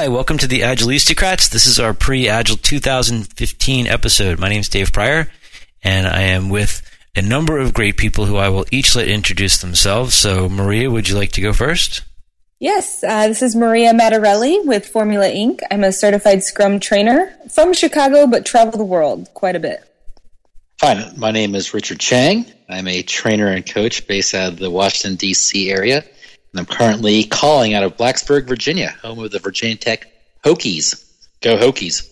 Hi, 0.00 0.08
welcome 0.08 0.38
to 0.38 0.46
the 0.46 0.60
Agilistocrats. 0.60 1.50
This 1.50 1.66
is 1.66 1.78
our 1.78 1.92
pre-Agile 1.92 2.56
2015 2.56 3.86
episode. 3.86 4.38
My 4.38 4.48
name 4.48 4.62
is 4.62 4.70
Dave 4.70 4.94
Prior, 4.94 5.30
and 5.84 6.06
I 6.06 6.22
am 6.22 6.48
with 6.48 6.80
a 7.14 7.20
number 7.20 7.58
of 7.58 7.74
great 7.74 7.98
people 7.98 8.24
who 8.24 8.38
I 8.38 8.48
will 8.48 8.64
each 8.70 8.96
let 8.96 9.08
introduce 9.08 9.60
themselves. 9.60 10.14
So, 10.14 10.48
Maria, 10.48 10.90
would 10.90 11.10
you 11.10 11.16
like 11.16 11.32
to 11.32 11.42
go 11.42 11.52
first? 11.52 12.00
Yes, 12.58 13.04
uh, 13.04 13.28
this 13.28 13.42
is 13.42 13.54
Maria 13.54 13.92
Matarelli 13.92 14.64
with 14.64 14.86
Formula 14.86 15.28
Ink. 15.28 15.60
I'm 15.70 15.84
a 15.84 15.92
certified 15.92 16.42
Scrum 16.44 16.80
trainer 16.80 17.36
from 17.50 17.74
Chicago, 17.74 18.26
but 18.26 18.46
travel 18.46 18.78
the 18.78 18.86
world 18.86 19.28
quite 19.34 19.54
a 19.54 19.60
bit. 19.60 19.84
Hi, 20.80 21.12
my 21.18 21.30
name 21.30 21.54
is 21.54 21.74
Richard 21.74 22.00
Cheng. 22.00 22.46
I'm 22.70 22.88
a 22.88 23.02
trainer 23.02 23.48
and 23.48 23.66
coach 23.66 24.06
based 24.06 24.32
out 24.32 24.54
of 24.54 24.58
the 24.60 24.70
Washington, 24.70 25.16
D.C. 25.16 25.70
area. 25.70 26.06
And 26.52 26.60
I'm 26.60 26.66
currently 26.66 27.24
calling 27.24 27.74
out 27.74 27.82
of 27.82 27.96
Blacksburg, 27.96 28.46
Virginia, 28.46 28.90
home 29.02 29.20
of 29.20 29.30
the 29.30 29.38
Virginia 29.38 29.76
Tech 29.76 30.10
Hokies. 30.44 31.04
Go 31.40 31.56
Hokies. 31.56 32.08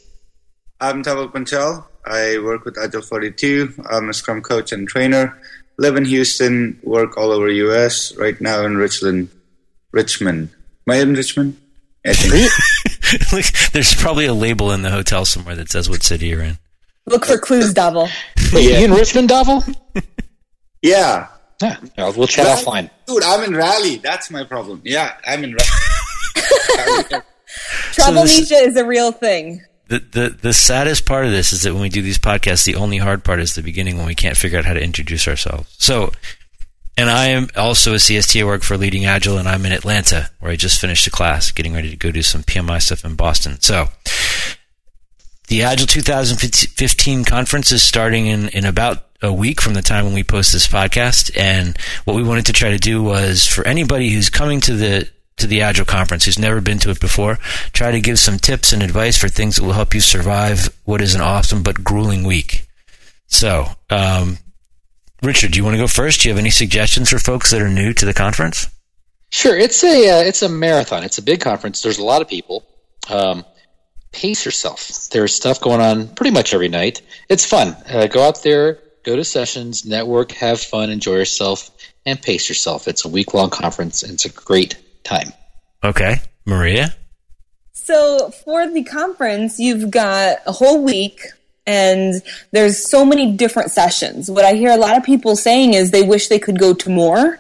I'm 0.81 1.03
Dhaval 1.03 1.33
Panchal. 1.33 1.85
I 2.07 2.39
work 2.39 2.65
with 2.65 2.79
Agile 2.79 3.03
42. 3.03 3.85
I'm 3.91 4.09
a 4.09 4.15
Scrum 4.15 4.41
coach 4.41 4.73
and 4.73 4.89
trainer. 4.89 5.39
Live 5.77 5.97
in 5.97 6.05
Houston, 6.05 6.79
work 6.83 7.17
all 7.17 7.31
over 7.31 7.49
U.S. 7.49 8.17
Right 8.17 8.41
now 8.41 8.65
in 8.65 8.77
Richland, 8.77 9.29
Richmond. 9.93 10.51
Am 10.87 10.95
I 10.95 10.97
in 10.97 11.15
Richmond? 11.15 11.57
I 12.07 12.15
think. 12.15 13.73
There's 13.73 13.95
probably 13.95 14.27
a 14.27 14.35
label 14.35 14.73
in 14.73 14.83
the 14.83 14.91
hotel 14.91 15.25
somewhere 15.25 15.57
that 15.57 15.71
says 15.71 15.89
what 15.89 16.03
city 16.03 16.29
you're 16.29 16.43
in. 16.43 16.59
Look 17.07 17.27
for 17.27 17.39
clues, 17.39 17.73
Dhaval. 17.75 18.11
Wait, 18.53 18.71
yeah. 18.71 18.79
you 18.79 18.85
in 18.87 18.93
Richmond, 18.93 19.29
Dhaval? 19.31 19.75
yeah. 20.83 21.29
Yeah, 21.61 21.77
we'll 21.97 22.27
chat 22.27 22.47
Raleigh. 22.47 22.63
offline. 22.63 22.91
Dude, 23.07 23.23
I'm 23.25 23.43
in 23.43 23.57
Raleigh. 23.57 23.97
That's 23.97 24.31
my 24.31 24.45
problem. 24.45 24.81
Yeah, 24.85 25.15
I'm 25.27 25.43
in 25.43 25.55
Raleigh. 25.55 27.23
Travelnesia 27.93 28.47
so 28.47 28.57
is 28.57 28.77
a 28.77 28.87
real 28.87 29.13
thing. 29.13 29.63
The, 29.89 29.99
the 30.01 30.29
the 30.29 30.53
saddest 30.53 31.07
part 31.07 31.25
of 31.25 31.33
this 31.33 31.53
is 31.53 31.63
that 31.63 31.73
when 31.73 31.83
we 31.83 31.89
do 31.89 32.03
these 32.03 32.19
podcasts, 32.19 32.65
the 32.65 32.75
only 32.77 32.99
hard 32.99 33.25
part 33.25 33.41
is 33.41 33.55
the 33.55 33.63
beginning 33.63 33.97
when 33.97 34.07
we 34.07 34.15
can't 34.15 34.37
figure 34.37 34.59
out 34.59 34.67
how 34.67 34.75
to 34.75 34.83
introduce 34.83 35.27
ourselves. 35.27 35.75
So, 35.79 36.13
and 36.97 37.09
I 37.09 37.29
am 37.29 37.49
also 37.57 37.93
a 37.93 37.97
CSTA 37.97 38.43
I 38.43 38.45
work 38.45 38.63
for 38.63 38.77
Leading 38.77 39.07
Agile, 39.07 39.39
and 39.39 39.49
I'm 39.49 39.65
in 39.65 39.73
Atlanta, 39.73 40.31
where 40.41 40.53
I 40.53 40.57
just 40.57 40.81
finished 40.81 41.07
a 41.07 41.11
class, 41.11 41.51
getting 41.51 41.73
ready 41.73 41.91
to 41.91 41.97
go 41.97 42.13
do 42.13 42.23
some 42.23 42.43
PMI 42.43 42.83
stuff 42.83 43.05
in 43.05 43.15
Boston. 43.15 43.61
So, 43.61 43.89
the 45.49 45.63
Agile 45.63 45.87
2015 45.87 47.25
conference 47.25 47.73
is 47.73 47.83
starting 47.83 48.27
in, 48.27 48.49
in 48.51 48.67
about 48.67 49.08
a 49.23 49.33
week 49.33 49.61
from 49.61 49.75
the 49.75 49.83
time 49.83 50.05
when 50.05 50.15
we 50.15 50.25
post 50.25 50.53
this 50.53 50.69
podcast. 50.69 51.37
And 51.37 51.77
what 52.05 52.17
we 52.17 52.23
wanted 52.23 52.47
to 52.47 52.53
try 52.53 52.71
to 52.71 52.79
do 52.79 53.03
was 53.03 53.47
for 53.47 53.67
anybody 53.67 54.11
who's 54.11 54.31
coming 54.31 54.61
to 54.63 54.75
the 54.75 55.09
to 55.39 55.47
the 55.47 55.63
Agile 55.63 55.85
conference 55.85 56.25
who's 56.25 56.39
never 56.39 56.61
been 56.61 56.81
to 56.81 56.91
it 56.91 57.01
before, 57.01 57.37
try 57.73 57.93
to 57.93 58.01
give 58.01 58.19
some 58.19 58.39
tips 58.39 58.73
and 58.73 58.83
advice 58.83 59.17
for 59.17 59.29
things 59.29 59.55
that 59.55 59.63
will 59.63 59.73
help 59.73 59.95
you 59.95 60.01
survive 60.01 60.69
what 60.85 61.01
is 61.01 61.15
an 61.15 61.21
awesome 61.21 61.63
but 61.63 61.85
grueling 61.85 62.25
week. 62.25 62.67
So, 63.29 63.67
um, 63.89 64.39
Richard, 65.23 65.53
do 65.53 65.59
you 65.59 65.65
want 65.65 65.75
to 65.75 65.83
go 65.83 65.87
first? 65.87 66.23
Do 66.23 66.29
you 66.29 66.35
have 66.35 66.41
any 66.41 66.51
suggestions 66.51 67.11
for 67.11 67.21
folks 67.21 67.53
that 67.53 67.63
are 67.63 67.69
new 67.69 67.93
to 67.93 68.05
the 68.05 68.15
conference? 68.15 68.69
Sure. 69.31 69.57
It's 69.57 69.85
a 69.85 70.11
uh, 70.11 70.23
it's 70.23 70.43
a 70.43 70.49
marathon. 70.49 71.05
It's 71.05 71.19
a 71.19 71.23
big 71.23 71.41
conference. 71.41 71.83
There's 71.83 71.99
a 71.99 72.05
lot 72.05 72.23
of 72.23 72.29
people. 72.29 72.67
Um, 73.09 73.45
pace 74.13 74.45
yourself. 74.45 75.09
There's 75.11 75.35
stuff 75.35 75.61
going 75.61 75.81
on 75.81 76.09
pretty 76.09 76.31
much 76.31 76.55
every 76.55 76.69
night. 76.69 77.03
It's 77.29 77.45
fun. 77.45 77.77
Uh, 77.89 78.07
go 78.07 78.27
out 78.27 78.43
there, 78.43 78.79
go 79.09 79.17
to 79.17 79.25
sessions, 79.25 79.87
network, 79.87 80.33
have 80.33 80.61
fun, 80.61 80.91
enjoy 80.91 81.15
yourself, 81.15 81.71
and 82.05 82.21
pace 82.21 82.49
yourself. 82.49 82.87
It's 82.87 83.05
a 83.05 83.09
week 83.09 83.33
long 83.33 83.51
conference, 83.51 84.03
and 84.03 84.13
it's 84.13 84.27
a 84.27 84.29
great 84.29 84.77
time. 85.03 85.33
Okay. 85.83 86.17
Maria? 86.45 86.95
So, 87.73 88.31
for 88.45 88.69
the 88.69 88.85
conference, 88.85 89.59
you've 89.59 89.91
got 89.91 90.39
a 90.47 90.53
whole 90.53 90.85
week 90.85 91.21
and 91.67 92.23
there's 92.51 92.89
so 92.89 93.05
many 93.05 93.33
different 93.33 93.71
sessions. 93.71 94.31
What 94.31 94.45
I 94.45 94.55
hear 94.55 94.71
a 94.71 94.77
lot 94.77 94.97
of 94.97 95.05
people 95.05 95.37
saying 95.37 95.75
is 95.75 95.91
they 95.91 96.03
wish 96.03 96.29
they 96.29 96.39
could 96.39 96.59
go 96.59 96.73
to 96.73 96.91
more. 96.91 97.39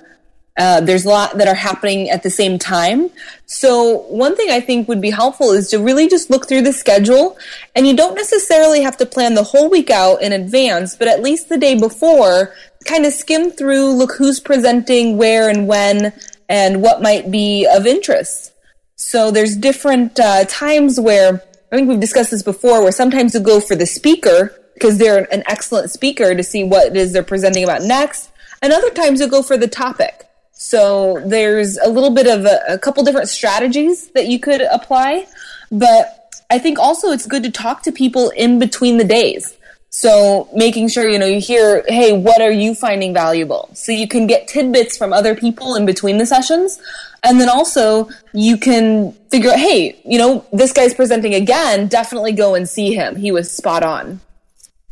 Uh, 0.58 0.80
there's 0.80 1.04
a 1.04 1.08
lot 1.08 1.38
that 1.38 1.46
are 1.46 1.54
happening 1.54 2.10
at 2.10 2.24
the 2.24 2.30
same 2.30 2.58
time. 2.58 3.10
So 3.46 3.98
one 4.08 4.34
thing 4.34 4.50
I 4.50 4.60
think 4.60 4.88
would 4.88 5.00
be 5.00 5.10
helpful 5.10 5.52
is 5.52 5.70
to 5.70 5.78
really 5.78 6.08
just 6.08 6.30
look 6.30 6.48
through 6.48 6.62
the 6.62 6.72
schedule 6.72 7.38
and 7.76 7.86
you 7.86 7.96
don't 7.96 8.16
necessarily 8.16 8.82
have 8.82 8.96
to 8.96 9.06
plan 9.06 9.34
the 9.34 9.44
whole 9.44 9.70
week 9.70 9.88
out 9.88 10.20
in 10.20 10.32
advance, 10.32 10.96
but 10.96 11.06
at 11.06 11.22
least 11.22 11.48
the 11.48 11.58
day 11.58 11.78
before, 11.78 12.52
kind 12.84 13.06
of 13.06 13.12
skim 13.12 13.50
through, 13.50 13.92
look 13.92 14.14
who's 14.19 14.41
presenting 14.41 15.16
where 15.16 15.48
and 15.48 15.69
when 15.69 16.12
and 16.48 16.82
what 16.82 17.02
might 17.02 17.30
be 17.30 17.66
of 17.66 17.86
interest. 17.86 18.52
So 18.96 19.30
there's 19.30 19.56
different 19.56 20.19
uh, 20.19 20.44
times 20.46 20.98
where 20.98 21.42
I 21.70 21.76
think 21.76 21.88
we've 21.88 22.00
discussed 22.00 22.32
this 22.32 22.42
before, 22.42 22.82
where 22.82 22.92
sometimes 22.92 23.34
you 23.34 23.40
go 23.40 23.60
for 23.60 23.76
the 23.76 23.86
speaker 23.86 24.54
because 24.75 24.98
they're 24.98 25.32
an 25.32 25.42
excellent 25.46 25.90
speaker 25.90 26.34
to 26.34 26.42
see 26.42 26.64
what 26.64 26.88
it 26.88 26.96
is 26.96 27.12
they're 27.12 27.22
presenting 27.22 27.64
about 27.64 27.82
next, 27.82 28.30
and 28.62 28.72
other 28.72 28.90
times 28.90 29.20
you 29.20 29.28
go 29.28 29.42
for 29.42 29.56
the 29.56 29.69
topic. 29.69 30.27
So 30.60 31.22
there's 31.24 31.78
a 31.78 31.88
little 31.88 32.10
bit 32.10 32.26
of 32.26 32.44
a, 32.44 32.60
a 32.69 32.78
couple 32.78 33.04
different 33.04 33.28
strategies 33.28 34.08
that 34.08 34.26
you 34.26 34.41
could 34.41 34.60
apply, 34.60 35.28
but 35.70 36.34
I 36.50 36.58
think 36.58 36.80
also 36.80 37.12
it's 37.12 37.26
good 37.26 37.44
to 37.44 37.50
talk 37.52 37.84
to 37.84 37.92
people 37.92 38.30
in 38.30 38.58
between 38.58 38.96
the 38.96 39.04
days. 39.04 39.56
So 39.91 40.48
making 40.52 40.88
sure, 40.88 41.08
you 41.08 41.16
know, 41.16 41.26
you 41.26 41.41
hear, 41.41 41.84
hey, 41.86 42.12
what 42.12 42.42
are 42.42 42.50
you 42.50 42.74
finding 42.74 43.14
valuable? 43.14 43.70
So 43.72 43.92
you 43.92 44.08
can 44.08 44.26
get 44.26 44.48
tidbits 44.48 44.98
from 44.98 45.12
other 45.12 45.36
people 45.36 45.76
in 45.76 45.86
between 45.86 46.19
the 46.19 46.26
sessions. 46.26 46.80
And 47.22 47.40
then 47.40 47.48
also 47.48 48.08
you 48.34 48.56
can 48.58 49.12
figure 49.30 49.50
out, 49.50 49.60
hey, 49.60 50.00
you 50.04 50.19
know, 50.19 50.44
this 50.52 50.72
guy's 50.72 50.92
presenting 50.92 51.34
again, 51.34 51.86
definitely 51.86 52.32
go 52.32 52.56
and 52.56 52.69
see 52.69 52.94
him. 52.94 53.14
He 53.14 53.30
was 53.30 53.48
spot 53.48 53.84
on. 53.84 54.20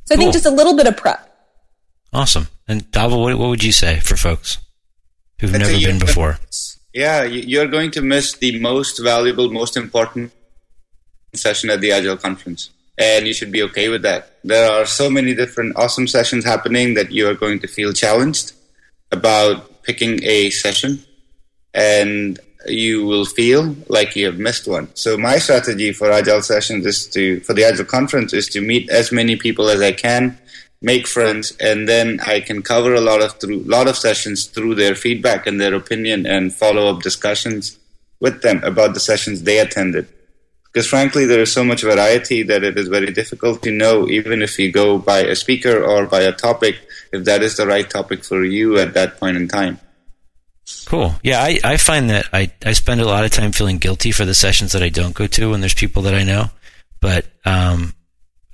So 0.04 0.14
I 0.14 0.16
think 0.18 0.32
just 0.32 0.46
a 0.46 0.50
little 0.50 0.76
bit 0.76 0.86
of 0.86 0.96
prep. 0.96 1.28
Awesome. 2.12 2.46
And 2.68 2.88
Dhaval, 2.92 3.20
what, 3.20 3.36
what 3.36 3.48
would 3.48 3.64
you 3.64 3.72
say 3.72 3.98
for 3.98 4.16
folks? 4.16 4.58
Who've 5.40 5.52
never 5.52 5.72
been 5.72 5.98
before. 5.98 6.38
Yeah, 6.94 7.24
you're 7.24 7.66
going 7.68 7.90
to 7.92 8.00
miss 8.00 8.32
the 8.32 8.58
most 8.58 9.02
valuable, 9.02 9.50
most 9.50 9.76
important 9.76 10.32
session 11.34 11.70
at 11.70 11.80
the 11.80 11.92
Agile 11.92 12.16
conference. 12.16 12.70
And 12.98 13.26
you 13.26 13.34
should 13.34 13.52
be 13.52 13.62
okay 13.64 13.90
with 13.90 14.02
that. 14.02 14.38
There 14.42 14.70
are 14.70 14.86
so 14.86 15.10
many 15.10 15.34
different 15.34 15.76
awesome 15.76 16.06
sessions 16.06 16.44
happening 16.44 16.94
that 16.94 17.12
you 17.12 17.28
are 17.28 17.34
going 17.34 17.58
to 17.60 17.68
feel 17.68 17.92
challenged 17.92 18.52
about 19.12 19.82
picking 19.82 20.22
a 20.24 20.48
session 20.50 21.04
and 21.74 22.40
you 22.66 23.04
will 23.04 23.26
feel 23.26 23.76
like 23.88 24.16
you 24.16 24.24
have 24.26 24.38
missed 24.38 24.66
one. 24.66 24.88
So 24.94 25.18
my 25.18 25.36
strategy 25.38 25.92
for 25.92 26.10
Agile 26.10 26.42
sessions 26.42 26.86
is 26.86 27.06
to, 27.08 27.40
for 27.40 27.52
the 27.52 27.64
Agile 27.64 27.84
conference 27.84 28.32
is 28.32 28.48
to 28.48 28.60
meet 28.62 28.88
as 28.88 29.12
many 29.12 29.36
people 29.36 29.68
as 29.68 29.82
I 29.82 29.92
can 29.92 30.38
make 30.86 31.08
friends, 31.08 31.52
and 31.58 31.88
then 31.88 32.20
I 32.20 32.38
can 32.38 32.62
cover 32.62 32.94
a 32.94 33.00
lot 33.00 33.20
of 33.20 33.32
through 33.40 33.58
lot 33.76 33.88
of 33.88 33.96
sessions 33.96 34.46
through 34.46 34.76
their 34.76 34.94
feedback 34.94 35.46
and 35.46 35.60
their 35.60 35.74
opinion 35.74 36.26
and 36.26 36.54
follow 36.54 36.86
up 36.86 37.02
discussions 37.02 37.76
with 38.20 38.40
them 38.42 38.62
about 38.62 38.94
the 38.94 39.00
sessions 39.00 39.42
they 39.42 39.58
attended. 39.58 40.06
Because 40.64 40.86
frankly, 40.86 41.24
there 41.26 41.40
is 41.40 41.50
so 41.50 41.64
much 41.64 41.82
variety 41.82 42.44
that 42.44 42.62
it 42.62 42.78
is 42.78 42.86
very 42.86 43.12
difficult 43.12 43.62
to 43.62 43.72
know, 43.72 44.06
even 44.08 44.42
if 44.42 44.58
you 44.60 44.70
go 44.70 44.96
by 44.98 45.20
a 45.20 45.34
speaker 45.34 45.82
or 45.82 46.06
by 46.06 46.20
a 46.20 46.32
topic, 46.32 46.76
if 47.12 47.24
that 47.24 47.42
is 47.42 47.56
the 47.56 47.66
right 47.66 47.88
topic 47.90 48.22
for 48.22 48.44
you 48.44 48.78
at 48.78 48.94
that 48.94 49.18
point 49.18 49.36
in 49.36 49.48
time. 49.48 49.80
Cool. 50.84 51.14
Yeah, 51.22 51.40
I, 51.42 51.58
I 51.64 51.76
find 51.78 52.10
that 52.10 52.28
I, 52.32 52.52
I 52.64 52.74
spend 52.74 53.00
a 53.00 53.06
lot 53.06 53.24
of 53.24 53.32
time 53.32 53.52
feeling 53.52 53.78
guilty 53.78 54.12
for 54.12 54.24
the 54.24 54.34
sessions 54.34 54.72
that 54.72 54.82
I 54.82 54.90
don't 54.90 55.14
go 55.14 55.26
to 55.26 55.50
when 55.50 55.60
there's 55.60 55.74
people 55.74 56.02
that 56.02 56.14
I 56.14 56.22
know. 56.22 56.50
But 57.00 57.26
um, 57.44 57.94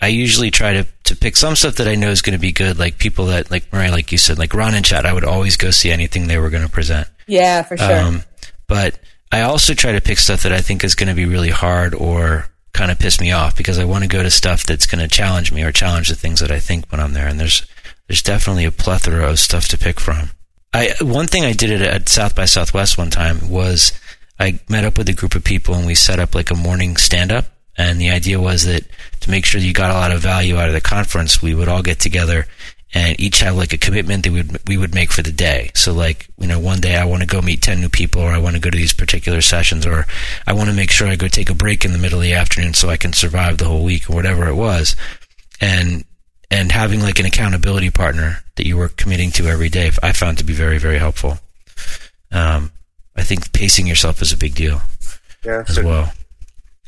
I 0.00 0.08
usually 0.08 0.50
try 0.50 0.74
to, 0.74 0.86
to 1.04 1.16
pick 1.16 1.36
some 1.36 1.56
stuff 1.56 1.76
that 1.76 1.88
I 1.88 1.94
know 1.94 2.10
is 2.10 2.22
going 2.22 2.36
to 2.36 2.40
be 2.40 2.52
good, 2.52 2.78
like 2.78 2.98
people 2.98 3.26
that, 3.26 3.50
like 3.50 3.72
Mariah, 3.72 3.90
like 3.90 4.12
you 4.12 4.18
said, 4.18 4.38
like 4.38 4.54
Ron 4.54 4.74
and 4.74 4.84
Chet, 4.84 5.06
I 5.06 5.12
would 5.12 5.24
always 5.24 5.56
go 5.56 5.70
see 5.70 5.90
anything 5.90 6.26
they 6.26 6.38
were 6.38 6.50
going 6.50 6.64
to 6.64 6.70
present. 6.70 7.08
Yeah, 7.26 7.62
for 7.62 7.76
sure. 7.76 7.98
Um, 7.98 8.22
but 8.68 8.98
I 9.30 9.42
also 9.42 9.74
try 9.74 9.92
to 9.92 10.00
pick 10.00 10.18
stuff 10.18 10.42
that 10.42 10.52
I 10.52 10.60
think 10.60 10.84
is 10.84 10.94
going 10.94 11.08
to 11.08 11.14
be 11.14 11.26
really 11.26 11.50
hard 11.50 11.94
or 11.94 12.46
kind 12.72 12.90
of 12.90 12.98
piss 12.98 13.20
me 13.20 13.32
off 13.32 13.56
because 13.56 13.78
I 13.78 13.84
want 13.84 14.04
to 14.04 14.08
go 14.08 14.22
to 14.22 14.30
stuff 14.30 14.64
that's 14.64 14.86
going 14.86 15.00
to 15.00 15.08
challenge 15.08 15.52
me 15.52 15.62
or 15.62 15.72
challenge 15.72 16.08
the 16.08 16.14
things 16.14 16.40
that 16.40 16.50
I 16.50 16.58
think 16.58 16.90
when 16.90 17.00
I'm 17.00 17.12
there. 17.12 17.26
And 17.26 17.38
there's, 17.38 17.66
there's 18.08 18.22
definitely 18.22 18.64
a 18.64 18.70
plethora 18.70 19.28
of 19.28 19.38
stuff 19.38 19.68
to 19.68 19.78
pick 19.78 20.00
from. 20.00 20.30
I, 20.72 20.94
one 21.00 21.26
thing 21.26 21.44
I 21.44 21.52
did 21.52 21.70
at, 21.70 21.82
at 21.82 22.08
South 22.08 22.34
by 22.34 22.46
Southwest 22.46 22.96
one 22.96 23.10
time 23.10 23.50
was 23.50 23.92
I 24.38 24.60
met 24.68 24.84
up 24.84 24.96
with 24.96 25.08
a 25.08 25.12
group 25.12 25.34
of 25.34 25.44
people 25.44 25.74
and 25.74 25.86
we 25.86 25.94
set 25.94 26.18
up 26.18 26.34
like 26.34 26.50
a 26.50 26.54
morning 26.54 26.96
stand 26.96 27.30
up 27.30 27.46
and 27.76 28.00
the 28.00 28.10
idea 28.10 28.40
was 28.40 28.64
that 28.64 28.84
to 29.20 29.30
make 29.30 29.44
sure 29.44 29.60
that 29.60 29.66
you 29.66 29.72
got 29.72 29.90
a 29.90 29.98
lot 29.98 30.12
of 30.12 30.20
value 30.20 30.56
out 30.56 30.68
of 30.68 30.74
the 30.74 30.80
conference, 30.80 31.40
we 31.40 31.54
would 31.54 31.68
all 31.68 31.82
get 31.82 31.98
together 31.98 32.46
and 32.94 33.18
each 33.18 33.40
have 33.40 33.56
like 33.56 33.72
a 33.72 33.78
commitment 33.78 34.24
that 34.24 34.32
we 34.32 34.42
would, 34.42 34.68
we 34.68 34.76
would 34.76 34.94
make 34.94 35.12
for 35.12 35.22
the 35.22 35.32
day. 35.32 35.70
So 35.74 35.94
like, 35.94 36.28
you 36.38 36.46
know, 36.46 36.60
one 36.60 36.80
day 36.80 36.96
I 36.96 37.06
want 37.06 37.22
to 37.22 37.26
go 37.26 37.40
meet 37.40 37.62
10 37.62 37.80
new 37.80 37.88
people 37.88 38.20
or 38.20 38.30
I 38.30 38.38
want 38.38 38.54
to 38.54 38.60
go 38.60 38.68
to 38.68 38.76
these 38.76 38.92
particular 38.92 39.40
sessions 39.40 39.86
or 39.86 40.06
I 40.46 40.52
want 40.52 40.68
to 40.68 40.76
make 40.76 40.90
sure 40.90 41.08
I 41.08 41.16
go 41.16 41.28
take 41.28 41.48
a 41.48 41.54
break 41.54 41.84
in 41.84 41.92
the 41.92 41.98
middle 41.98 42.18
of 42.18 42.24
the 42.24 42.34
afternoon 42.34 42.74
so 42.74 42.90
I 42.90 42.98
can 42.98 43.14
survive 43.14 43.56
the 43.56 43.64
whole 43.64 43.82
week 43.82 44.10
or 44.10 44.14
whatever 44.14 44.46
it 44.46 44.54
was. 44.54 44.94
And, 45.60 46.04
and 46.50 46.70
having 46.70 47.00
like 47.00 47.18
an 47.18 47.24
accountability 47.24 47.90
partner 47.90 48.44
that 48.56 48.66
you 48.66 48.76
were 48.76 48.88
committing 48.88 49.30
to 49.32 49.46
every 49.46 49.70
day, 49.70 49.90
I 50.02 50.12
found 50.12 50.36
to 50.38 50.44
be 50.44 50.52
very, 50.52 50.76
very 50.76 50.98
helpful. 50.98 51.38
Um, 52.30 52.72
I 53.16 53.22
think 53.22 53.52
pacing 53.52 53.86
yourself 53.86 54.20
is 54.20 54.32
a 54.32 54.36
big 54.36 54.54
deal 54.54 54.82
yeah, 55.44 55.64
as 55.66 55.82
well. 55.82 56.12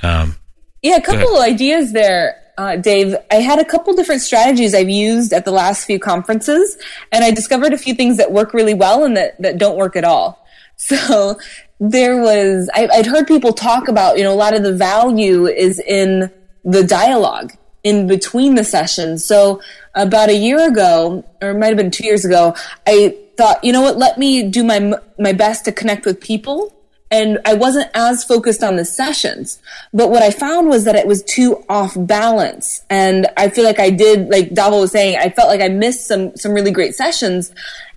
Um, 0.02 0.36
Yeah, 0.84 0.96
a 0.96 1.00
couple 1.00 1.34
of 1.34 1.42
ideas 1.42 1.92
there, 1.92 2.42
uh, 2.58 2.76
Dave. 2.76 3.16
I 3.30 3.36
had 3.36 3.58
a 3.58 3.64
couple 3.64 3.94
different 3.94 4.20
strategies 4.20 4.74
I've 4.74 4.90
used 4.90 5.32
at 5.32 5.46
the 5.46 5.50
last 5.50 5.86
few 5.86 5.98
conferences, 5.98 6.76
and 7.10 7.24
I 7.24 7.30
discovered 7.30 7.72
a 7.72 7.78
few 7.78 7.94
things 7.94 8.18
that 8.18 8.32
work 8.32 8.52
really 8.52 8.74
well 8.74 9.02
and 9.02 9.16
that, 9.16 9.40
that 9.40 9.56
don't 9.56 9.78
work 9.78 9.96
at 9.96 10.04
all. 10.04 10.40
So 10.76 11.38
there 11.78 12.20
was, 12.20 12.68
I, 12.74 12.88
I'd 12.92 13.06
heard 13.06 13.28
people 13.28 13.52
talk 13.52 13.86
about, 13.86 14.18
you 14.18 14.24
know, 14.24 14.32
a 14.32 14.34
lot 14.34 14.54
of 14.56 14.64
the 14.64 14.72
value 14.72 15.46
is 15.46 15.78
in 15.78 16.32
the 16.64 16.82
dialogue 16.82 17.52
in 17.84 18.08
between 18.08 18.56
the 18.56 18.64
sessions. 18.64 19.24
So 19.24 19.62
about 19.94 20.30
a 20.30 20.36
year 20.36 20.68
ago, 20.68 21.24
or 21.40 21.50
it 21.50 21.58
might 21.58 21.68
have 21.68 21.76
been 21.76 21.92
two 21.92 22.04
years 22.04 22.24
ago, 22.24 22.56
I 22.88 23.16
thought, 23.36 23.62
you 23.62 23.72
know 23.72 23.82
what, 23.82 23.98
let 23.98 24.18
me 24.18 24.42
do 24.42 24.64
my, 24.64 24.94
my 25.16 25.32
best 25.32 25.64
to 25.66 25.72
connect 25.72 26.04
with 26.06 26.20
people 26.20 26.74
and 27.14 27.38
I 27.44 27.54
wasn't 27.54 27.90
as 27.94 28.24
focused 28.24 28.64
on 28.64 28.74
the 28.74 28.84
sessions. 28.84 29.60
But 29.92 30.10
what 30.10 30.24
I 30.24 30.30
found 30.30 30.68
was 30.68 30.82
that 30.84 30.96
it 30.96 31.06
was 31.06 31.22
too 31.22 31.64
off 31.68 31.94
balance. 31.96 32.82
And 32.90 33.28
I 33.36 33.50
feel 33.50 33.62
like 33.62 33.78
I 33.78 33.90
did, 33.90 34.30
like 34.30 34.50
Dhaval 34.50 34.80
was 34.80 34.90
saying, 34.90 35.16
I 35.16 35.30
felt 35.30 35.48
like 35.48 35.60
I 35.60 35.68
missed 35.68 36.08
some, 36.08 36.36
some 36.36 36.52
really 36.52 36.72
great 36.72 36.96
sessions. 36.96 37.52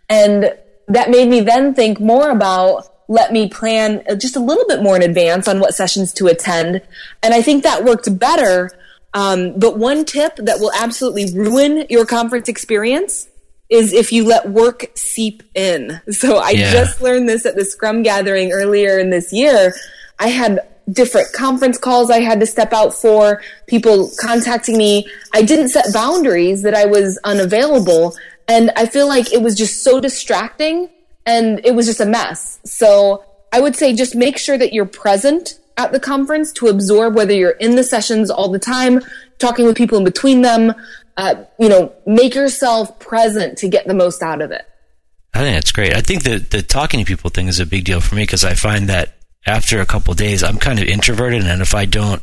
And 0.08 0.54
that 0.88 1.10
made 1.10 1.30
me 1.30 1.40
then 1.40 1.74
think 1.74 2.00
more 2.00 2.30
about 2.30 2.94
let 3.08 3.34
me 3.34 3.50
plan 3.50 4.04
just 4.20 4.36
a 4.36 4.40
little 4.40 4.66
bit 4.68 4.84
more 4.84 4.96
in 4.96 5.02
advance 5.02 5.48
on 5.48 5.60
what 5.60 5.74
sessions 5.74 6.14
to 6.14 6.28
attend. 6.28 6.84
And 7.24 7.34
I 7.34 7.42
think 7.42 7.64
that 7.64 7.84
worked 7.84 8.20
better. 8.20 8.70
Um, 9.16 9.58
but 9.58 9.80
one 9.80 10.06
tip 10.06 10.36
that 10.36 10.60
will 10.60 10.72
absolutely 10.78 11.34
ruin 11.34 11.88
your 11.90 12.06
conference 12.06 12.50
experience 12.50 13.28
is 13.70 13.94
if 13.94 14.12
you 14.12 14.24
let 14.24 14.50
work 14.50 14.86
seep 14.96 15.44
in. 15.56 16.00
So 16.12 16.38
I 16.38 16.52
Yeah. 16.52 16.72
just 16.72 17.02
learned 17.02 17.28
this 17.28 17.46
at 17.46 17.56
the 17.56 17.66
Scrum 17.66 18.02
gathering 18.04 18.52
earlier 18.52 18.98
in 18.98 19.10
this 19.10 19.32
year. 19.34 19.74
I 20.20 20.30
had 20.30 20.60
different 20.92 21.32
conference 21.34 21.78
calls 21.78 22.10
I 22.10 22.22
had 22.22 22.40
to 22.40 22.46
step 22.46 22.72
out 22.72 22.94
for, 22.94 23.42
people 23.68 24.10
contacting 24.22 24.78
me. 24.78 25.06
I 25.34 25.42
didn't 25.42 25.70
set 25.70 25.86
boundaries 25.94 26.62
that 26.64 26.74
I 26.74 26.86
was 26.86 27.20
unavailable. 27.26 28.16
And 28.48 28.72
I 28.78 28.86
feel 28.86 29.08
like 29.08 29.34
it 29.34 29.42
was 29.42 29.54
just 29.56 29.84
so 29.84 30.00
distracting 30.00 30.90
and 31.26 31.60
it 31.66 31.76
was 31.76 31.88
just 31.88 32.00
a 32.00 32.06
mess. 32.06 32.60
So 32.64 33.24
I 33.52 33.60
would 33.60 33.76
say 33.76 33.94
just 33.94 34.16
make 34.16 34.38
sure 34.38 34.58
that 34.58 34.72
you're 34.72 34.86
present 34.86 35.60
at 35.76 35.92
the 35.92 36.00
conference 36.00 36.54
to 36.54 36.68
absorb 36.68 37.16
whether 37.16 37.34
you're 37.34 37.52
in 37.52 37.76
the 37.76 37.84
sessions 37.84 38.30
all 38.32 38.50
the 38.50 38.58
time, 38.60 39.02
talking 39.40 39.66
with 39.66 39.76
people 39.76 39.98
in 39.98 40.04
between 40.06 40.42
them. 40.42 40.74
Uh, 41.18 41.44
you 41.60 41.68
know, 41.68 41.92
make 42.06 42.36
yourself 42.36 43.00
present 43.00 43.58
to 43.58 43.68
get 43.68 43.88
the 43.88 43.94
most 43.94 44.22
out 44.22 44.42
of 44.42 44.52
it. 44.52 44.66
I 45.34 45.40
think 45.40 45.56
that's 45.56 45.72
great. 45.72 45.96
I 45.96 46.02
think 46.02 46.24
the 46.24 46.38
the 46.38 46.62
talking 46.62 47.00
to 47.00 47.06
people 47.06 47.30
thing 47.30 47.48
is 47.48 47.60
a 47.60 47.66
big 47.66 47.86
deal 47.86 48.02
for 48.02 48.16
me 48.16 48.24
because 48.24 48.44
I 48.44 48.54
find 48.54 48.88
that 48.90 49.16
after 49.46 49.82
a 49.82 49.86
couple 49.86 50.14
days, 50.14 50.44
I'm 50.44 50.58
kind 50.58 50.80
of 50.80 50.86
introverted, 50.86 51.44
and 51.44 51.62
if 51.62 51.74
I 51.74 51.86
don't 51.86 52.22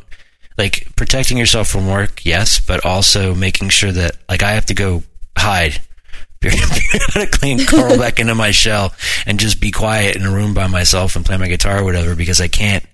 like 0.57 0.95
protecting 0.95 1.37
yourself 1.37 1.67
from 1.67 1.87
work, 1.87 2.25
yes, 2.25 2.59
but 2.59 2.85
also 2.85 3.35
making 3.35 3.69
sure 3.69 3.91
that 3.91 4.17
like 4.29 4.43
I 4.43 4.51
have 4.51 4.67
to 4.67 4.73
go 4.73 5.03
hide 5.37 5.81
periodically 6.39 7.51
and 7.51 7.67
curl 7.67 7.97
back 7.99 8.19
into 8.19 8.35
my 8.35 8.51
shell 8.51 8.93
and 9.25 9.39
just 9.39 9.59
be 9.59 9.71
quiet 9.71 10.15
in 10.15 10.23
a 10.23 10.31
room 10.31 10.53
by 10.53 10.67
myself 10.67 11.15
and 11.15 11.25
play 11.25 11.37
my 11.37 11.47
guitar 11.47 11.79
or 11.79 11.83
whatever 11.83 12.15
because 12.15 12.39
I 12.39 12.47
can't 12.47 12.85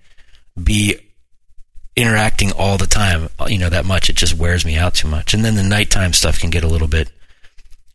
be 0.62 0.98
interacting 1.96 2.52
all 2.54 2.78
the 2.78 2.88
time, 2.88 3.30
you 3.48 3.58
know, 3.58 3.70
that 3.70 3.86
much. 3.86 4.10
It 4.10 4.16
just 4.16 4.38
wears 4.38 4.66
me 4.66 4.76
out 4.78 4.96
too 4.96 5.08
much. 5.08 5.34
And 5.34 5.44
then 5.44 5.56
the 5.56 5.64
nighttime 5.64 6.14
stuff 6.14 6.40
can 6.40 6.50
get 6.50 6.64
a 6.64 6.68
little 6.68 6.88
bit 6.88 7.12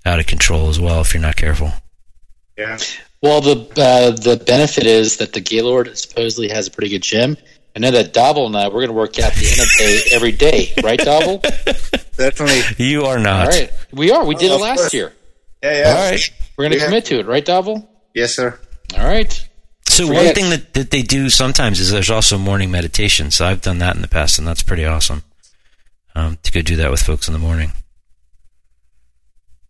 out 0.04 0.20
of 0.20 0.26
control 0.26 0.69
as 0.69 0.78
well 0.78 1.00
if 1.00 1.14
you're 1.14 1.20
not 1.22 1.37
careful. 1.37 1.72
Yeah. 2.56 2.78
Well, 3.22 3.40
the 3.40 3.56
uh, 3.76 4.10
the 4.12 4.43
benefit 4.44 4.84
is 4.87 5.16
that 5.19 5.32
the 5.32 5.40
Gaylord 5.40 5.96
supposedly 5.98 6.48
has 6.48 6.66
a 6.69 6.70
pretty 6.70 6.90
good 6.90 7.02
gym. 7.02 7.37
I 7.75 7.78
know 7.78 7.90
that 7.90 8.14
Dhaval 8.14 8.46
and 8.46 8.56
I 8.56 8.69
we're 8.69 8.75
going 8.75 8.88
to 8.88 8.93
work 8.94 9.19
out 9.19 9.32
the 9.34 9.46
end 9.46 9.60
of 9.60 9.66
the 9.66 9.75
day 9.78 10.00
every 10.14 10.32
day, 10.32 10.72
right, 10.82 10.99
Dhaval? 10.99 11.42
Definitely. 12.16 12.84
You 12.84 13.04
are 13.04 13.19
not. 13.19 13.49
right, 13.49 13.70
we 13.92 14.10
are. 14.10 14.25
We 14.25 14.34
did 14.34 14.50
Oh, 14.52 14.56
it 14.56 14.60
last 14.62 14.78
course. 14.78 14.94
year. 14.94 15.12
Yeah, 15.62 15.78
yeah. 15.81 15.88
All 15.88 16.10
right. 16.10 16.31
We're 16.56 16.64
going 16.64 16.72
to 16.72 16.78
Yeah. 16.78 16.84
commit 16.87 17.04
to 17.06 17.19
it, 17.19 17.26
right, 17.26 17.44
Dhaval? 17.44 17.87
Yes, 18.14 18.34
sir. 18.34 18.58
All 18.96 19.04
right. 19.04 19.45
So 19.88 20.06
one 20.06 20.34
thing 20.34 20.50
that, 20.50 20.74
that 20.74 20.90
they 20.90 21.02
do 21.02 21.30
sometimes 21.30 21.80
is 21.80 21.90
there's 21.90 22.10
also 22.10 22.38
morning 22.38 22.70
meditation. 22.70 23.30
So 23.30 23.46
I've 23.46 23.62
done 23.62 23.78
that 23.78 23.96
in 23.96 24.02
the 24.02 24.08
past, 24.08 24.38
and 24.38 24.46
that's 24.46 24.62
pretty 24.62 24.84
awesome. 24.84 25.22
Um, 26.14 26.38
to 26.42 26.52
go 26.52 26.62
do 26.62 26.76
that 26.76 26.90
with 26.90 27.00
folks 27.00 27.28
in 27.28 27.32
the 27.32 27.38
morning, 27.38 27.72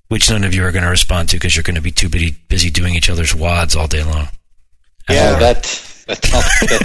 which 0.08 0.30
none 0.30 0.44
of 0.44 0.54
you 0.54 0.64
are 0.64 0.72
going 0.72 0.84
to 0.84 0.90
respond 0.90 1.28
to 1.30 1.36
because 1.36 1.56
you're 1.56 1.64
going 1.64 1.74
to 1.74 1.80
be 1.80 1.90
too 1.90 2.08
busy 2.08 2.36
busy 2.48 2.70
doing 2.70 2.94
each 2.94 3.10
other's 3.10 3.34
wads 3.34 3.74
all 3.74 3.88
day 3.88 4.04
long. 4.04 4.28
Yeah. 5.08 5.38
That, 5.38 5.62
that, 6.06 6.22
that 6.22 6.82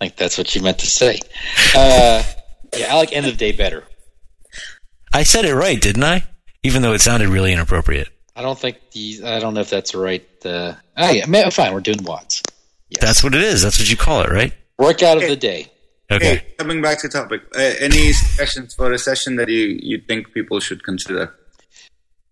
I 0.00 0.04
think 0.06 0.16
that's 0.16 0.38
what 0.38 0.54
you 0.54 0.62
meant 0.62 0.78
to 0.78 0.86
say. 0.86 1.18
Uh, 1.74 2.22
yeah, 2.76 2.94
I 2.94 2.96
like 2.96 3.12
end 3.12 3.26
of 3.26 3.32
the 3.32 3.38
day 3.38 3.56
better. 3.56 3.84
I 5.12 5.24
said 5.24 5.44
it 5.44 5.54
right, 5.54 5.80
didn't 5.80 6.04
I? 6.04 6.24
Even 6.62 6.82
though 6.82 6.92
it 6.92 7.00
sounded 7.00 7.28
really 7.28 7.52
inappropriate. 7.52 8.08
I 8.34 8.42
don't 8.42 8.58
think 8.58 8.78
the. 8.92 9.20
I 9.24 9.40
don't 9.40 9.54
know 9.54 9.60
if 9.60 9.70
that's 9.70 9.92
the 9.92 9.98
right. 9.98 10.26
Uh, 10.44 10.74
oh 10.96 11.10
yeah, 11.10 11.50
fine. 11.50 11.74
We're 11.74 11.80
doing 11.80 12.02
watts. 12.02 12.42
Yes. 12.92 13.00
That's 13.00 13.24
what 13.24 13.34
it 13.34 13.42
is. 13.42 13.62
That's 13.62 13.78
what 13.78 13.90
you 13.90 13.96
call 13.96 14.22
it, 14.22 14.30
right? 14.30 14.52
workout 14.78 15.22
of 15.22 15.28
the 15.28 15.36
day. 15.36 15.70
Okay. 16.10 16.36
Hey, 16.36 16.46
coming 16.58 16.82
back 16.82 17.00
to 17.00 17.08
topic, 17.08 17.42
uh, 17.56 17.60
any 17.80 18.12
suggestions 18.12 18.74
for 18.74 18.92
a 18.92 18.98
session 18.98 19.36
that 19.36 19.48
you, 19.48 19.78
you 19.80 19.98
think 19.98 20.32
people 20.34 20.60
should 20.60 20.84
consider? 20.84 21.34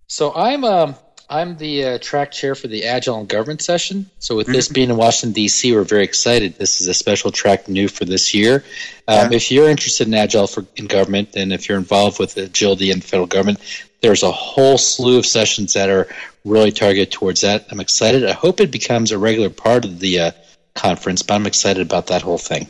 So 0.06 0.34
I'm 0.34 0.64
um 0.64 0.96
I'm 1.30 1.56
the 1.56 1.84
uh, 1.84 1.98
track 2.00 2.32
chair 2.32 2.56
for 2.56 2.66
the 2.66 2.86
Agile 2.86 3.20
and 3.20 3.28
Government 3.28 3.62
session. 3.62 4.10
So 4.18 4.34
with 4.34 4.48
this 4.48 4.66
being 4.68 4.90
in 4.90 4.96
Washington 4.96 5.32
D.C., 5.32 5.72
we're 5.72 5.84
very 5.84 6.02
excited. 6.02 6.58
This 6.58 6.80
is 6.80 6.88
a 6.88 6.94
special 6.94 7.30
track 7.30 7.68
new 7.68 7.86
for 7.86 8.04
this 8.04 8.34
year. 8.34 8.64
Um, 9.06 9.30
Yeah. 9.30 9.36
If 9.36 9.52
you're 9.52 9.70
interested 9.70 10.08
in 10.08 10.14
Agile 10.14 10.48
for 10.48 10.66
in 10.76 10.86
government, 10.86 11.36
and 11.36 11.52
if 11.52 11.68
you're 11.68 11.78
involved 11.78 12.18
with 12.18 12.36
agility 12.36 12.90
in 12.90 13.00
federal 13.00 13.28
government, 13.28 13.60
there's 14.00 14.22
a 14.22 14.32
whole 14.32 14.78
slew 14.78 15.18
of 15.18 15.26
sessions 15.26 15.74
that 15.74 15.90
are 15.90 16.08
really 16.44 16.72
targeted 16.72 17.12
towards 17.12 17.42
that. 17.42 17.66
I'm 17.70 17.80
excited. 17.80 18.24
I 18.24 18.32
hope 18.32 18.60
it 18.60 18.70
becomes 18.70 19.12
a 19.12 19.18
regular 19.18 19.50
part 19.50 19.84
of 19.84 20.00
the 20.00 20.20
uh, 20.20 20.30
conference, 20.74 21.22
but 21.22 21.34
I'm 21.34 21.46
excited 21.46 21.86
about 21.86 22.08
that 22.08 22.22
whole 22.22 22.38
thing. 22.38 22.68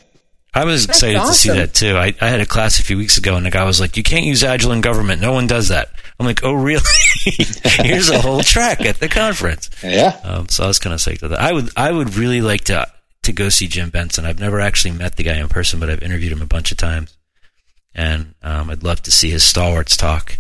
I 0.53 0.65
was 0.65 0.87
That's 0.87 1.03
excited 1.03 1.21
to 1.21 1.33
see 1.33 1.51
that 1.51 1.75
too. 1.75 1.97
I, 1.97 2.13
I 2.21 2.29
had 2.29 2.41
a 2.41 2.47
class 2.47 2.81
a 2.81 2.83
few 2.83 2.97
weeks 2.97 3.19
ago, 3.19 3.37
and 3.37 3.47
the 3.47 3.51
guy 3.51 3.65
was 3.65 3.79
like, 3.79 3.97
"You 3.97 4.03
can't 4.03 4.25
use 4.25 4.43
Agile 4.43 4.73
in 4.73 4.81
government. 4.81 5.23
No 5.23 5.33
one 5.33 5.47
does 5.47 5.69
that." 5.69 5.91
I'm 6.19 6.27
like, 6.27 6.43
"Oh, 6.43 6.53
really?" 6.53 6.83
Here's 7.25 8.11
a 8.11 8.21
whole 8.21 8.41
track 8.43 8.81
at 8.81 8.99
the 8.99 9.09
conference. 9.09 9.71
Yeah. 9.85 10.19
Um, 10.25 10.49
so 10.49 10.65
I 10.65 10.67
was 10.67 10.81
kind 10.81 10.93
of 10.93 10.99
psyched 10.99 11.23
with 11.23 11.31
that. 11.31 11.41
I 11.41 11.53
would, 11.53 11.71
I 11.77 11.93
would 11.93 12.17
really 12.17 12.41
like 12.41 12.65
to 12.65 12.89
to 13.23 13.33
go 13.33 13.49
see 13.49 13.69
Jim 13.69 13.91
Benson. 13.91 14.27
I've 14.27 14.41
never 14.41 14.61
actually 14.61 14.91
met 14.93 15.15
the 15.15 15.23
guy 15.23 15.37
in 15.37 15.49
person, 15.49 15.79
but 15.79 15.89
I've 15.89 16.03
interviewed 16.03 16.33
him 16.33 16.43
a 16.43 16.47
bunch 16.47 16.73
of 16.73 16.79
times, 16.79 17.17
and 17.95 18.35
um, 18.43 18.71
I'd 18.71 18.83
love 18.83 19.03
to 19.03 19.13
see 19.13 19.31
his 19.31 19.45
stalwarts 19.45 19.97
talk. 19.97 20.37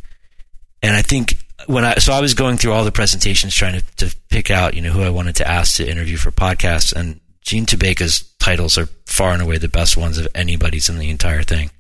And 0.82 0.96
I 0.96 1.02
think 1.02 1.36
when 1.66 1.84
I 1.84 1.94
so 1.96 2.12
I 2.12 2.20
was 2.20 2.34
going 2.34 2.56
through 2.56 2.72
all 2.72 2.84
the 2.84 2.92
presentations 2.92 3.54
trying 3.54 3.80
to, 3.80 3.96
to 4.08 4.16
pick 4.28 4.50
out 4.50 4.74
you 4.74 4.82
know 4.82 4.90
who 4.90 5.02
I 5.02 5.10
wanted 5.10 5.36
to 5.36 5.48
ask 5.48 5.76
to 5.76 5.90
interview 5.90 6.16
for 6.16 6.30
podcasts, 6.30 6.92
and 6.94 7.20
Jean 7.42 7.66
Tabaka's 7.66 8.22
titles 8.38 8.78
are 8.78 8.86
far 9.06 9.32
and 9.32 9.42
away 9.42 9.58
the 9.58 9.68
best 9.68 9.96
ones 9.96 10.18
of 10.18 10.28
anybody's 10.34 10.88
in 10.88 10.98
the 10.98 11.10
entire 11.10 11.42
thing. 11.42 11.70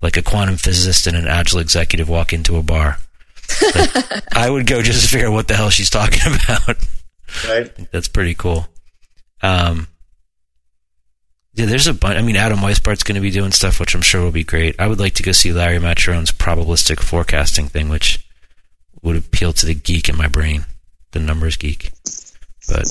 Like 0.00 0.16
a 0.16 0.22
quantum 0.22 0.56
physicist 0.56 1.06
and 1.06 1.16
an 1.16 1.26
agile 1.26 1.60
executive 1.60 2.08
walk 2.08 2.32
into 2.32 2.56
a 2.56 2.62
bar. 2.62 2.98
Like, 3.74 4.32
I 4.36 4.50
would 4.50 4.66
go 4.66 4.82
just 4.82 5.02
to 5.02 5.08
figure 5.08 5.28
out 5.28 5.32
what 5.32 5.48
the 5.48 5.56
hell 5.56 5.70
she's 5.70 5.90
talking 5.90 6.20
about. 6.44 6.76
Right? 7.48 7.90
That's 7.90 8.08
pretty 8.08 8.34
cool. 8.34 8.66
Um, 9.42 9.88
yeah, 11.54 11.66
there's 11.66 11.86
a 11.86 11.94
bunch. 11.94 12.16
I 12.18 12.22
mean, 12.22 12.36
Adam 12.36 12.58
Weisbart's 12.58 13.02
going 13.04 13.14
to 13.16 13.20
be 13.20 13.30
doing 13.30 13.52
stuff, 13.52 13.78
which 13.80 13.94
I'm 13.94 14.02
sure 14.02 14.22
will 14.22 14.30
be 14.32 14.44
great. 14.44 14.74
I 14.78 14.88
would 14.88 14.98
like 15.00 15.14
to 15.14 15.22
go 15.22 15.32
see 15.32 15.52
Larry 15.52 15.78
Maccherone's 15.78 16.32
probabilistic 16.32 17.00
forecasting 17.00 17.68
thing, 17.68 17.88
which 17.88 18.26
would 19.02 19.16
appeal 19.16 19.52
to 19.52 19.66
the 19.66 19.74
geek 19.74 20.08
in 20.08 20.16
my 20.16 20.28
brain, 20.28 20.64
the 21.12 21.20
numbers 21.20 21.56
geek. 21.56 21.90
But 22.66 22.86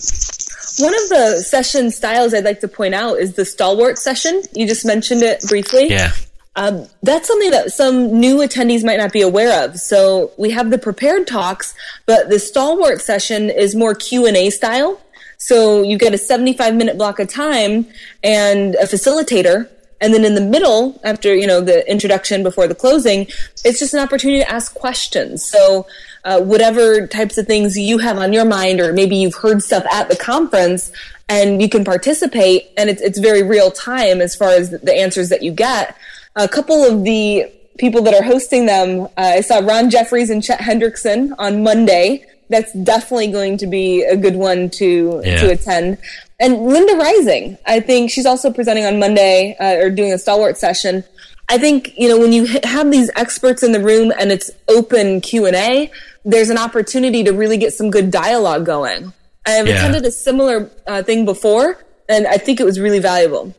One 0.79 0.93
of 0.93 1.09
the 1.09 1.43
session 1.45 1.89
styles 1.91 2.33
I'd 2.33 2.43
like 2.45 2.59
to 2.61 2.67
point 2.67 2.93
out 2.93 3.15
is 3.19 3.33
the 3.33 3.43
stalwart 3.45 3.97
session. 3.97 4.43
You 4.53 4.67
just 4.67 4.85
mentioned 4.85 5.23
it 5.23 5.41
briefly. 5.49 5.89
yeah, 5.89 6.11
Um, 6.55 6.85
that's 7.01 7.27
something 7.27 7.49
that 7.49 7.71
some 7.71 8.19
new 8.19 8.37
attendees 8.37 8.83
might 8.85 8.97
not 8.99 9.11
be 9.11 9.21
aware 9.21 9.65
of. 9.65 9.79
So 9.79 10.31
we 10.37 10.51
have 10.51 10.69
the 10.69 10.77
prepared 10.77 11.25
talks, 11.25 11.73
but 12.05 12.29
the 12.29 12.37
stalwart 12.37 13.01
session 13.01 13.49
is 13.49 13.75
more 13.75 13.95
Q 13.95 14.27
and 14.27 14.37
A 14.37 14.51
style. 14.51 15.01
So 15.43 15.81
you 15.81 15.97
get 15.97 16.13
a 16.13 16.17
75 16.17 16.73
minute 16.73 16.97
block 16.97 17.19
of 17.19 17.27
time 17.27 17.85
and 18.23 18.75
a 18.75 18.85
facilitator. 18.85 19.69
And 19.99 20.13
then 20.13 20.23
in 20.23 20.35
the 20.35 20.41
middle, 20.41 21.01
after, 21.03 21.35
you 21.35 21.45
know, 21.45 21.59
the 21.59 21.89
introduction 21.89 22.43
before 22.43 22.65
the 22.65 22.75
closing, 22.75 23.27
it's 23.65 23.77
just 23.77 23.93
an 23.93 23.99
opportunity 23.99 24.39
to 24.39 24.49
ask 24.49 24.73
questions. 24.73 25.43
So, 25.43 25.85
uh, 26.23 26.39
whatever 26.39 27.07
types 27.07 27.37
of 27.37 27.45
things 27.45 27.77
you 27.77 27.97
have 27.97 28.17
on 28.17 28.31
your 28.31 28.45
mind, 28.45 28.79
or 28.79 28.93
maybe 28.93 29.17
you've 29.17 29.35
heard 29.35 29.61
stuff 29.61 29.83
at 29.91 30.07
the 30.07 30.15
conference 30.15 30.93
and 31.27 31.61
you 31.61 31.67
can 31.67 31.83
participate 31.83 32.71
and 32.77 32.89
it's, 32.89 33.01
it's 33.01 33.19
very 33.19 33.43
real 33.43 33.69
time 33.69 34.21
as 34.21 34.35
far 34.35 34.51
as 34.51 34.69
the 34.69 34.95
answers 34.95 35.27
that 35.27 35.43
you 35.43 35.51
get. 35.51 35.97
A 36.37 36.47
couple 36.47 36.85
of 36.85 37.03
the 37.03 37.51
people 37.77 38.01
that 38.03 38.13
are 38.13 38.23
hosting 38.23 38.65
them, 38.65 39.01
uh, 39.01 39.07
I 39.17 39.41
saw 39.41 39.59
Ron 39.59 39.89
Jeffries 39.89 40.29
and 40.29 40.41
Chet 40.41 40.59
Hendrickson 40.61 41.33
on 41.37 41.63
Monday. 41.63 42.25
That's 42.49 42.71
definitely 42.73 43.27
going 43.31 43.57
to 43.57 43.67
be 43.67 44.03
a 44.03 44.15
good 44.15 44.35
one 44.35 44.69
to 44.71 45.21
Yeah. 45.23 45.41
to 45.41 45.51
attend. 45.51 45.97
And 46.39 46.65
Linda 46.65 46.95
Rising, 46.95 47.57
I 47.65 47.79
think 47.79 48.11
she's 48.11 48.25
also 48.25 48.51
presenting 48.51 48.85
on 48.85 48.99
Monday 48.99 49.55
uh, 49.59 49.75
or 49.83 49.89
doing 49.89 50.11
a 50.13 50.17
stalwart 50.17 50.57
session. 50.57 51.03
I 51.49 51.57
think 51.57 51.93
you 51.97 52.07
know 52.09 52.17
when 52.17 52.33
you 52.33 52.45
have 52.63 52.91
these 52.91 53.09
experts 53.15 53.63
in 53.63 53.71
the 53.71 53.79
room 53.79 54.11
and 54.19 54.31
it's 54.31 54.49
open 54.67 55.21
Q 55.21 55.45
and 55.45 55.55
A, 55.55 55.91
there's 56.25 56.49
an 56.49 56.57
opportunity 56.57 57.23
to 57.23 57.31
really 57.31 57.57
get 57.57 57.73
some 57.73 57.89
good 57.91 58.11
dialogue 58.11 58.65
going. 58.65 59.13
I've 59.45 59.67
Yeah. 59.67 59.75
attended 59.79 60.05
a 60.05 60.11
similar 60.11 60.69
uh, 60.87 61.03
thing 61.03 61.25
before, 61.25 61.77
and 62.07 62.25
I 62.27 62.37
think 62.37 62.59
it 62.59 62.63
was 62.65 62.79
really 62.79 62.99
valuable. 62.99 63.53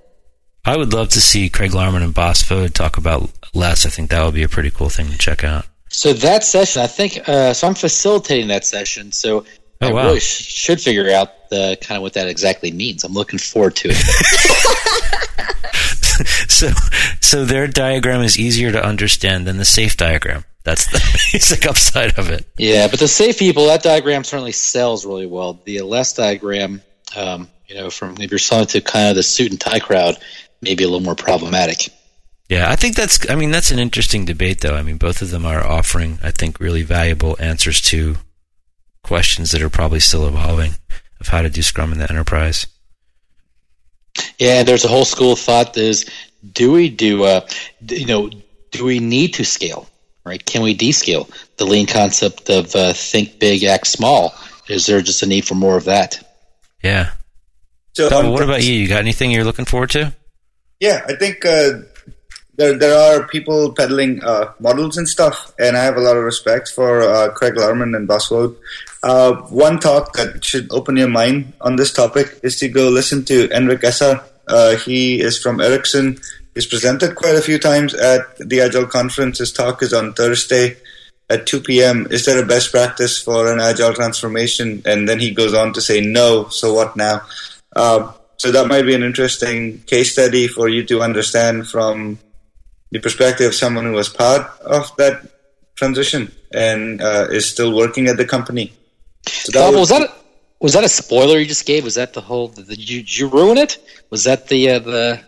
I 0.65 0.79
would 0.79 0.95
love 0.95 1.11
to 1.11 1.21
see 1.21 1.51
Craig 1.51 1.73
Larman 1.73 2.03
and 2.03 2.15
Bas 2.15 2.43
Vodde 2.43 2.73
talk 2.73 2.97
about 2.97 3.29
LeSS. 3.55 3.85
I 3.87 3.91
think 3.91 4.11
that 4.11 4.25
would 4.25 4.33
be 4.35 4.43
a 4.43 4.49
pretty 4.49 4.71
cool 4.71 4.89
thing 4.89 5.11
to 5.11 5.19
check 5.19 5.45
out. 5.45 5.67
So 5.97 6.13
that 6.13 6.43
session, 6.45 6.83
I 6.83 6.87
think, 6.87 7.29
uh, 7.29 7.53
so 7.55 7.67
I'm 7.69 7.75
facilitating 7.75 8.49
that 8.49 8.65
session. 8.67 9.13
So 9.13 9.45
Oh, 9.81 9.89
I 9.89 9.93
wow. 9.93 10.07
really 10.07 10.21
sh- 10.21 10.45
should 10.47 10.81
figure 10.81 11.11
out 11.11 11.51
the 11.51 11.77
kind 11.81 11.97
of 11.97 12.03
what 12.03 12.13
that 12.15 12.29
exactly 12.29 12.71
means. 12.71 13.05
I'm 13.05 13.13
looking 13.13 13.39
forward 13.39 13.77
to 13.77 13.89
it. 13.91 13.97
So, 16.49 16.71
so 17.21 17.45
their 17.45 17.67
diagram 17.67 18.23
is 18.23 18.39
easier 18.39 18.71
to 18.71 18.83
understand 18.85 19.47
than 19.49 19.57
the 19.57 19.65
SAFe 19.65 19.97
diagram. 19.97 20.45
That's 20.63 20.87
the 20.87 20.99
basic 21.33 21.67
upside 21.67 22.17
of 22.19 22.31
it. 22.31 22.47
yeah, 22.57 22.87
but 22.87 23.01
the 23.01 23.07
SAFe 23.09 23.37
people, 23.39 23.67
that 23.67 23.83
diagram 23.83 24.23
certainly 24.23 24.53
sells 24.53 25.05
really 25.05 25.27
well. 25.27 25.59
The 25.65 25.79
LeSS 25.79 26.15
diagram, 26.17 26.83
um, 27.17 27.51
you 27.67 27.75
know, 27.75 27.91
from 27.91 28.17
if 28.21 28.31
you're 28.31 28.39
selling 28.39 28.67
to 28.69 28.81
kind 28.81 29.09
of 29.11 29.17
the 29.17 29.25
suit 29.25 29.51
and 29.51 29.61
tie 29.61 29.81
crowd, 29.81 30.17
maybe 30.63 30.85
a 30.85 30.87
little 30.87 31.05
more 31.05 31.17
problematic. 31.17 31.89
Yeah, 32.49 32.71
I 32.71 32.77
think 32.77 32.95
that's. 32.95 33.29
I 33.31 33.37
mean, 33.37 33.51
that's 33.51 33.71
an 33.71 33.79
interesting 33.79 34.25
debate, 34.25 34.61
though. 34.61 34.75
I 34.75 34.83
mean, 34.83 34.99
both 34.99 35.23
of 35.23 35.31
them 35.31 35.47
are 35.47 35.65
offering, 35.65 36.19
I 36.23 36.31
think, 36.31 36.61
really 36.61 36.83
valuable 36.83 37.37
answers 37.41 37.81
to 37.83 38.17
questions 39.03 39.51
that 39.53 39.63
are 39.63 39.71
probably 39.71 40.01
still 40.01 40.27
evolving 40.27 40.73
of 41.21 41.29
how 41.29 41.43
to 41.43 41.51
do 41.51 41.63
Scrum 41.63 41.93
in 41.93 41.99
the 41.99 42.11
enterprise. 42.11 42.67
Yeah, 44.39 44.63
there's 44.63 44.85
a 44.85 44.89
whole 44.89 45.05
school 45.05 45.33
of 45.33 45.39
thought 45.39 45.75
that 45.75 45.83
is, 45.83 46.09
do 46.53 46.73
we 46.73 46.89
do, 46.89 47.25
uh, 47.25 47.47
you 47.89 48.07
know, 48.07 48.31
do 48.71 48.85
we 48.85 48.99
need 48.99 49.35
to 49.35 49.45
scale, 49.45 49.89
right? 50.25 50.45
Can 50.45 50.63
we 50.63 50.77
descale? 50.77 51.31
The 51.57 51.65
lean 51.65 51.87
concept 51.87 52.51
of 52.51 52.75
uh, 52.77 52.93
think 52.93 53.39
big, 53.39 53.65
act 53.65 53.87
small. 53.87 54.35
Is 54.69 54.87
there 54.87 55.01
just 55.01 55.23
a 55.23 55.27
need 55.27 55.47
for 55.47 55.55
more 55.55 55.77
of 55.77 55.85
that? 55.85 56.23
Yeah. 56.83 57.13
So, 57.95 58.09
Tom, 58.09 58.27
on 58.27 58.33
what 58.33 58.43
about 58.43 58.63
you? 58.63 58.75
You 58.75 58.89
got 58.89 58.99
anything 58.99 59.31
you're 59.31 59.45
looking 59.45 59.65
forward 59.65 59.91
to? 59.91 60.15
Yeah, 60.81 61.05
I 61.09 61.15
think 61.15 61.45
uh, 61.47 61.81
there 62.57 62.77
there 62.79 62.97
are 62.97 63.27
people 63.27 63.73
peddling 63.73 64.23
uh, 64.23 64.53
models 64.61 64.97
and 64.97 65.09
stuff, 65.09 65.53
and 65.59 65.77
I 65.77 65.85
have 65.85 65.97
a 65.97 66.01
lot 66.01 66.17
of 66.17 66.25
respect 66.25 66.69
for 66.69 67.03
uh, 67.03 67.31
Craig 67.31 67.55
Larman 67.55 67.97
and 67.97 68.07
Bas 68.07 68.29
Vodde. 68.29 68.57
Uh, 69.03 69.35
one 69.51 69.81
talk 69.81 70.13
that 70.15 70.45
should 70.45 70.71
open 70.73 70.97
your 70.97 71.09
mind 71.09 71.53
on 71.61 71.77
this 71.77 71.93
topic 71.93 72.41
is 72.43 72.59
to 72.61 72.69
go 72.69 72.89
listen 72.89 73.25
to 73.27 73.49
Hendrik 73.49 73.85
Esser. 73.85 74.23
Uh, 74.47 74.77
he 74.77 75.21
is 75.21 75.39
from 75.39 75.61
Ericsson. 75.61 76.19
He's 76.55 76.67
presented 76.67 77.17
quite 77.17 77.35
a 77.35 77.43
few 77.43 77.59
times 77.59 77.95
at 77.95 78.37
the 78.39 78.61
Agile 78.61 78.87
conference. 78.87 79.39
His 79.39 79.53
talk 79.53 79.83
is 79.83 79.93
on 79.93 80.15
Thursday 80.15 80.77
at 81.29 81.47
2 81.47 81.61
p.m. 81.61 82.07
Is 82.11 82.25
there 82.25 82.43
a 82.43 82.47
best 82.47 82.71
practice 82.71 83.21
for 83.21 83.53
an 83.53 83.61
agile 83.61 83.95
transformation? 83.95 84.83
And 84.85 85.09
then 85.09 85.19
he 85.19 85.33
goes 85.33 85.55
on 85.55 85.73
to 85.73 85.81
say, 85.81 86.01
no, 86.01 86.49
so 86.49 86.75
what 86.75 86.97
now? 86.97 87.23
Um, 87.75 88.13
so 88.37 88.53
that 88.53 88.69
might 88.69 88.83
be 88.83 88.95
an 88.95 89.03
interesting 89.03 89.81
case 89.83 90.13
study 90.13 90.49
for 90.49 90.69
you 90.69 90.85
to 90.85 91.03
understand 91.03 91.69
from 91.69 92.19
the 92.95 93.01
perspective 93.01 93.49
of 93.49 93.55
someone 93.57 93.85
who 93.85 93.93
was 93.93 94.09
part 94.09 94.49
of 94.61 94.95
that 94.99 95.27
transition 95.75 96.31
and 96.53 97.03
uh, 97.03 97.27
is 97.29 97.45
still 97.51 97.75
working 97.75 98.07
at 98.07 98.17
the 98.17 98.25
company. 98.25 98.73
So 99.27 99.53
Bob, 99.53 99.73
would- 99.73 99.81
was 99.81 99.89
that 99.89 100.03
a, 100.03 100.13
was 100.61 100.75
that 100.75 100.85
a 100.85 100.89
spoiler 100.89 101.39
you 101.41 101.47
just 101.47 101.67
gave? 101.67 101.83
Was 101.83 101.97
that 101.97 102.15
the 102.15 102.21
whole? 102.21 102.49
Did 102.49 102.89
you, 102.89 103.01
did 103.01 103.19
you 103.19 103.29
ruin 103.29 103.59
it? 103.59 103.79
Was 104.11 104.23
that 104.25 104.47
the 104.47 104.71
uh, 104.71 104.79
the 104.79 105.21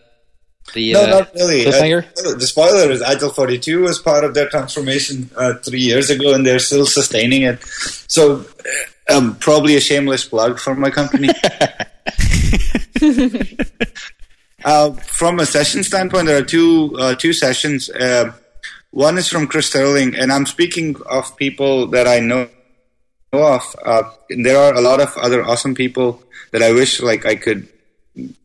the 0.74 0.92
no, 0.92 1.02
uh, 1.02 1.06
not 1.06 1.34
really. 1.34 1.64
cliffhanger? 1.64 2.04
Uh, 2.04 2.38
the 2.38 2.46
spoiler 2.46 2.88
is 2.88 3.02
Agile 3.02 3.30
42 3.30 3.80
was 3.80 3.98
part 3.98 4.22
of 4.22 4.34
their 4.34 4.48
transformation 4.48 5.28
uh, 5.36 5.54
three 5.54 5.80
years 5.80 6.08
ago, 6.08 6.34
and 6.34 6.46
they're 6.46 6.60
still 6.60 6.86
sustaining 6.86 7.42
it. 7.42 7.58
So, 8.06 8.46
um, 9.10 9.36
probably 9.40 9.74
a 9.74 9.80
shameless 9.80 10.24
plug 10.24 10.60
for 10.60 10.76
my 10.76 10.90
company. 10.90 11.30
uh, 14.66 14.90
from 14.90 15.38
a 15.38 15.46
session 15.46 15.84
standpoint, 15.84 16.26
there 16.26 16.38
are 16.38 16.44
two 16.44 16.92
uh, 16.98 17.14
two 17.14 17.32
sessions. 17.32 17.88
Uh, 17.88 18.32
one 18.90 19.16
is 19.16 19.28
from 19.28 19.46
Chris 19.46 19.68
Sterling, 19.68 20.16
and 20.16 20.32
I'm 20.32 20.44
speaking 20.44 20.96
of 21.06 21.36
people 21.36 21.86
that 21.88 22.08
I 22.08 22.18
know 22.18 22.48
of. 23.32 23.62
Uh, 23.84 24.02
there 24.28 24.58
are 24.58 24.74
a 24.74 24.80
lot 24.80 25.00
of 25.00 25.16
other 25.16 25.44
awesome 25.44 25.76
people 25.76 26.20
that 26.50 26.62
I 26.62 26.72
wish 26.72 27.00
like 27.00 27.24
I 27.24 27.36
could 27.36 27.68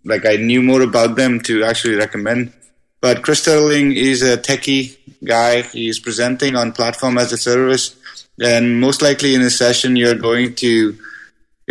like 0.05 0.25
I 0.27 0.35
knew 0.35 0.61
more 0.61 0.83
about 0.83 1.15
them 1.15 1.39
to 1.41 1.63
actually 1.63 1.95
recommend. 1.95 2.53
But 3.01 3.23
Chris 3.23 3.41
Sterling 3.41 3.93
is 3.93 4.21
a 4.21 4.37
techie 4.37 4.97
guy. 5.23 5.63
He's 5.63 5.99
presenting 5.99 6.55
on 6.55 6.71
platform 6.71 7.17
as 7.17 7.33
a 7.33 7.37
service, 7.37 7.95
and 8.39 8.79
most 8.79 9.01
likely 9.01 9.33
in 9.33 9.41
a 9.41 9.49
session 9.49 9.95
you're 9.95 10.13
going 10.13 10.53
to, 10.55 10.99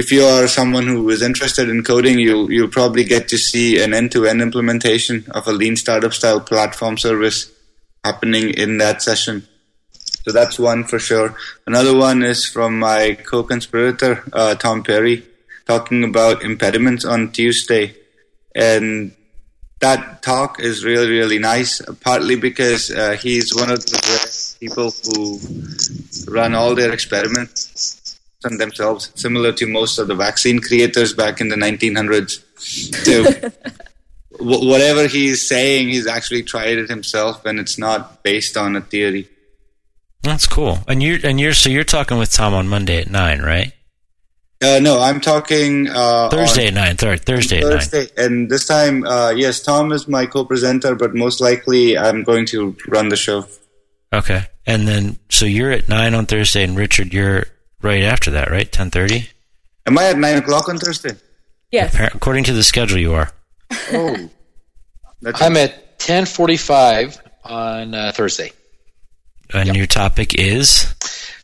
if 0.00 0.10
you 0.10 0.24
are 0.24 0.48
someone 0.48 0.86
who 0.86 1.10
is 1.10 1.20
interested 1.20 1.68
in 1.68 1.84
coding, 1.84 2.18
you'll 2.18 2.50
you'll 2.50 2.76
probably 2.78 3.04
get 3.04 3.28
to 3.28 3.36
see 3.36 3.82
an 3.84 3.92
end-to-end 3.92 4.40
implementation 4.40 5.26
of 5.38 5.46
a 5.46 5.52
lean 5.52 5.76
startup 5.76 6.14
style 6.14 6.40
platform 6.40 6.96
service 6.96 7.52
happening 8.02 8.46
in 8.64 8.78
that 8.78 9.02
session. 9.02 9.46
So 10.24 10.32
that's 10.32 10.58
one 10.58 10.84
for 10.84 10.98
sure. 10.98 11.36
Another 11.66 11.94
one 11.94 12.22
is 12.22 12.46
from 12.46 12.78
my 12.78 13.18
co-conspirator 13.30 14.12
uh, 14.32 14.54
Tom 14.54 14.82
Perry 14.82 15.16
talking 15.66 16.02
about 16.02 16.42
impediments 16.50 17.04
on 17.04 17.32
Tuesday, 17.32 17.94
and 18.54 19.12
that 19.80 20.22
talk 20.22 20.60
is 20.60 20.82
really 20.82 21.10
really 21.18 21.40
nice. 21.52 21.72
Partly 22.08 22.36
because 22.48 22.90
uh, 22.90 23.16
he's 23.24 23.54
one 23.54 23.70
of 23.70 23.84
the 23.84 24.00
people 24.60 24.88
who 25.04 25.20
run 26.32 26.54
all 26.54 26.74
their 26.74 26.92
experiments 26.98 27.59
on 28.44 28.58
themselves, 28.58 29.10
similar 29.14 29.52
to 29.52 29.66
most 29.66 29.98
of 29.98 30.08
the 30.08 30.14
vaccine 30.14 30.60
creators 30.60 31.12
back 31.12 31.40
in 31.40 31.48
the 31.48 31.56
1900s. 31.56 32.42
So 33.04 33.24
wh- 34.38 34.62
whatever 34.62 35.06
he's 35.06 35.46
saying, 35.46 35.88
he's 35.88 36.06
actually 36.06 36.42
tried 36.42 36.78
it 36.78 36.88
himself, 36.88 37.44
and 37.44 37.58
it's 37.58 37.78
not 37.78 38.22
based 38.22 38.56
on 38.56 38.76
a 38.76 38.80
theory. 38.80 39.28
That's 40.22 40.46
cool. 40.46 40.78
And 40.86 41.02
you're 41.02 41.18
and 41.24 41.40
you're 41.40 41.54
so 41.54 41.70
you're 41.70 41.84
talking 41.84 42.18
with 42.18 42.30
Tom 42.30 42.52
on 42.52 42.68
Monday 42.68 43.00
at 43.00 43.10
nine, 43.10 43.40
right? 43.40 43.72
Uh, 44.62 44.78
no, 44.78 45.00
I'm 45.00 45.20
talking 45.20 45.88
uh, 45.88 46.28
Thursday 46.28 46.66
on 46.66 46.68
at 46.68 46.74
nine. 46.74 46.96
Third 46.96 47.24
Thursday 47.24 47.58
at 47.58 47.62
nine. 47.62 47.72
Thursday, 47.78 48.08
and 48.18 48.50
this 48.50 48.66
time, 48.66 49.04
uh, 49.04 49.30
yes, 49.30 49.60
Tom 49.60 49.90
is 49.90 50.06
my 50.06 50.26
co-presenter, 50.26 50.94
but 50.94 51.14
most 51.14 51.40
likely 51.40 51.96
I'm 51.96 52.24
going 52.24 52.44
to 52.46 52.76
run 52.86 53.08
the 53.08 53.16
show. 53.16 53.46
Okay. 54.12 54.42
And 54.66 54.86
then 54.86 55.18
so 55.30 55.46
you're 55.46 55.70
at 55.70 55.88
nine 55.88 56.14
on 56.14 56.26
Thursday, 56.26 56.62
and 56.62 56.76
Richard, 56.76 57.14
you're 57.14 57.46
right 57.82 58.02
after 58.02 58.30
that, 58.32 58.50
right? 58.50 58.70
Ten 58.70 58.90
thirty. 58.90 59.28
Am 59.86 59.98
I 59.98 60.10
at 60.10 60.18
nine 60.18 60.36
o'clock 60.36 60.68
on 60.68 60.78
Thursday? 60.78 61.16
Yes. 61.70 61.96
According 62.14 62.44
to 62.44 62.52
the 62.52 62.62
schedule, 62.62 62.98
you 62.98 63.14
are. 63.14 63.30
Oh, 63.92 64.30
I'm 65.34 65.56
at 65.56 65.98
10:45 65.98 67.18
on 67.44 67.94
uh, 67.94 68.12
Thursday. 68.12 68.52
And 69.52 69.76
your 69.76 69.86
topic 69.86 70.38
is 70.38 70.94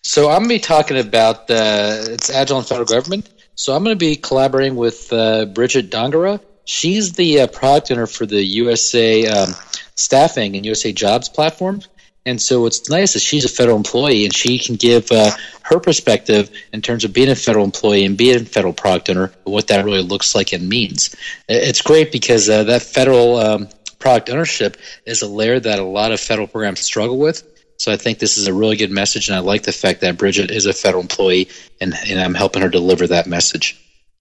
So 0.03 0.31
I'm 0.31 0.39
going 0.39 0.45
to 0.45 0.55
be 0.55 0.59
talking 0.61 0.99
about 0.99 1.51
uh, 1.51 2.05
it's 2.09 2.31
agile 2.31 2.59
and 2.59 2.67
federal 2.67 2.87
government. 2.87 3.29
So 3.55 3.75
I'm 3.75 3.83
going 3.85 3.95
to 3.95 3.99
be 3.99 4.17
collaborating 4.17 4.77
with 4.77 5.13
uh, 5.13 5.47
Bridget 5.47 5.91
Dongara. 5.91 6.41
She's 6.65 7.13
the 7.13 7.41
uh, 7.41 7.47
product 7.49 7.91
owner 7.91 8.07
for 8.07 8.25
the 8.27 8.43
USA 8.43 9.27
um, 9.27 9.51
Staffing 9.97 10.57
and 10.57 10.65
USA 10.65 10.93
Jobs 10.93 11.29
platform. 11.29 11.83
And 12.27 12.43
so 12.43 12.63
what's 12.63 12.91
nice 12.91 13.15
is 13.15 13.23
she's 13.23 13.45
a 13.45 13.49
federal 13.49 13.77
employee 13.77 14.25
and 14.25 14.35
she 14.35 14.59
can 14.59 14.75
give 14.75 15.11
uh, 15.13 15.31
her 15.63 15.79
perspective 15.79 16.51
in 16.73 16.83
terms 16.83 17.05
of 17.05 17.13
being 17.13 17.31
a 17.31 17.37
federal 17.37 17.65
employee 17.65 18.05
and 18.05 18.19
being 18.19 18.37
a 18.37 18.45
federal 18.45 18.73
product 18.73 19.09
owner, 19.09 19.33
what 19.45 19.69
that 19.69 19.85
really 19.85 20.03
looks 20.03 20.35
like 20.35 20.53
and 20.53 20.69
means. 20.69 21.15
It's 21.49 21.83
great 21.83 22.11
because 22.11 22.51
uh, 22.51 22.65
that 22.65 22.83
federal 22.83 23.37
um, 23.37 23.69
product 24.01 24.29
ownership 24.29 24.77
is 25.07 25.23
a 25.23 25.29
layer 25.29 25.61
that 25.61 25.79
a 25.79 25.85
lot 25.85 26.11
of 26.11 26.19
federal 26.19 26.49
programs 26.49 26.81
struggle 26.81 27.17
with. 27.17 27.45
So 27.79 27.93
I 27.93 27.97
think 27.97 28.19
this 28.19 28.39
is 28.39 28.49
a 28.49 28.55
really 28.55 28.77
good 28.77 28.91
message, 28.91 29.29
and 29.29 29.37
I 29.37 29.41
like 29.41 29.63
the 29.63 29.73
fact 29.73 30.01
that 30.01 30.17
Bridget 30.17 30.51
is 30.51 30.67
a 30.67 30.73
federal 30.73 31.03
employee, 31.03 31.49
and, 31.81 31.95
and 32.09 32.19
I'm 32.19 32.35
helping 32.35 32.63
her 32.63 32.69
deliver 32.71 33.07
that 33.07 33.27
message. 33.27 33.81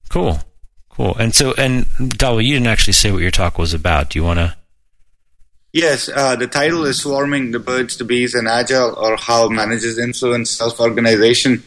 cool, 0.10 0.40
cool. 0.90 1.16
And 1.16 1.34
so, 1.34 1.54
and 1.58 1.86
Dhaval, 1.86 2.44
you 2.44 2.54
didn't 2.54 2.68
actually 2.68 2.94
say 2.94 3.12
what 3.12 3.22
your 3.22 3.32
talk 3.32 3.58
was 3.58 3.74
about. 3.74 4.10
Do 4.10 4.20
you 4.20 4.24
want 4.24 4.40
to? 4.40 4.56
Yes, 5.76 6.08
uh, 6.08 6.38
the 6.38 6.48
title 6.48 6.86
is 6.86 7.02
Swarming 7.02 7.52
the 7.52 7.60
Birds, 7.60 7.98
the 7.98 8.06
Bees, 8.06 8.34
and 8.34 8.48
Agile, 8.48 8.96
or 8.96 9.18
How 9.18 9.50
Managers 9.50 9.98
Influence 9.98 10.52
Self 10.52 10.80
Organization. 10.80 11.64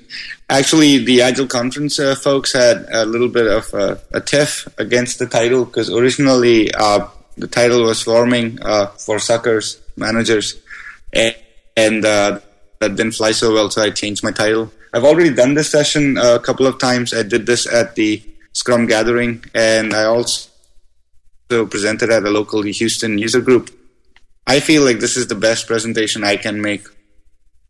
Actually, 0.49 1.05
the 1.05 1.21
Agile 1.21 1.47
Conference 1.47 1.99
uh, 1.99 2.15
folks 2.15 2.55
had 2.55 2.87
a 2.91 3.05
little 3.05 3.29
bit 3.29 3.47
of 3.47 3.75
uh, 3.75 3.97
a 4.15 4.23
tiff 4.23 4.67
against 4.79 5.19
the 5.19 5.27
title 5.27 5.67
because 5.67 5.91
originally 5.91 6.73
uh, 6.73 7.07
the 7.37 7.47
title 7.47 7.83
was 7.83 7.99
Swarming 7.99 8.59
uh, 8.63 8.87
for 8.87 9.19
Suckers, 9.19 9.79
Managers, 9.95 10.59
and, 11.13 11.37
and 11.77 12.03
uh, 12.07 12.41
that 12.81 12.97
didn't 12.97 13.13
fly 13.13 13.33
so 13.33 13.53
well, 13.53 13.69
so 13.69 13.83
I 13.83 13.91
changed 13.91 14.25
my 14.25 14.31
title. 14.33 14.73
I've 14.95 15.05
already 15.05 15.35
done 15.35 15.53
this 15.53 15.71
session 15.71 16.17
uh, 16.17 16.37
a 16.37 16.41
couple 16.41 16.67
of 16.67 16.79
times. 16.79 17.13
I 17.13 17.25
did 17.25 17.45
this 17.45 17.71
at 17.71 17.95
the 17.95 18.23
Scrum 18.55 18.87
gathering, 18.87 19.45
and 19.55 19.93
I 19.93 20.05
also 20.05 20.49
presented 21.51 22.09
at 22.09 22.25
a 22.25 22.31
local 22.31 22.63
Houston 22.63 23.19
user 23.19 23.43
group. 23.43 23.75
I 24.49 24.61
feel 24.61 24.83
like 24.83 24.99
this 24.99 25.17
is 25.17 25.29
the 25.29 25.35
best 25.35 25.67
presentation 25.67 26.25
I 26.25 26.37
can 26.37 26.63
make. 26.63 26.83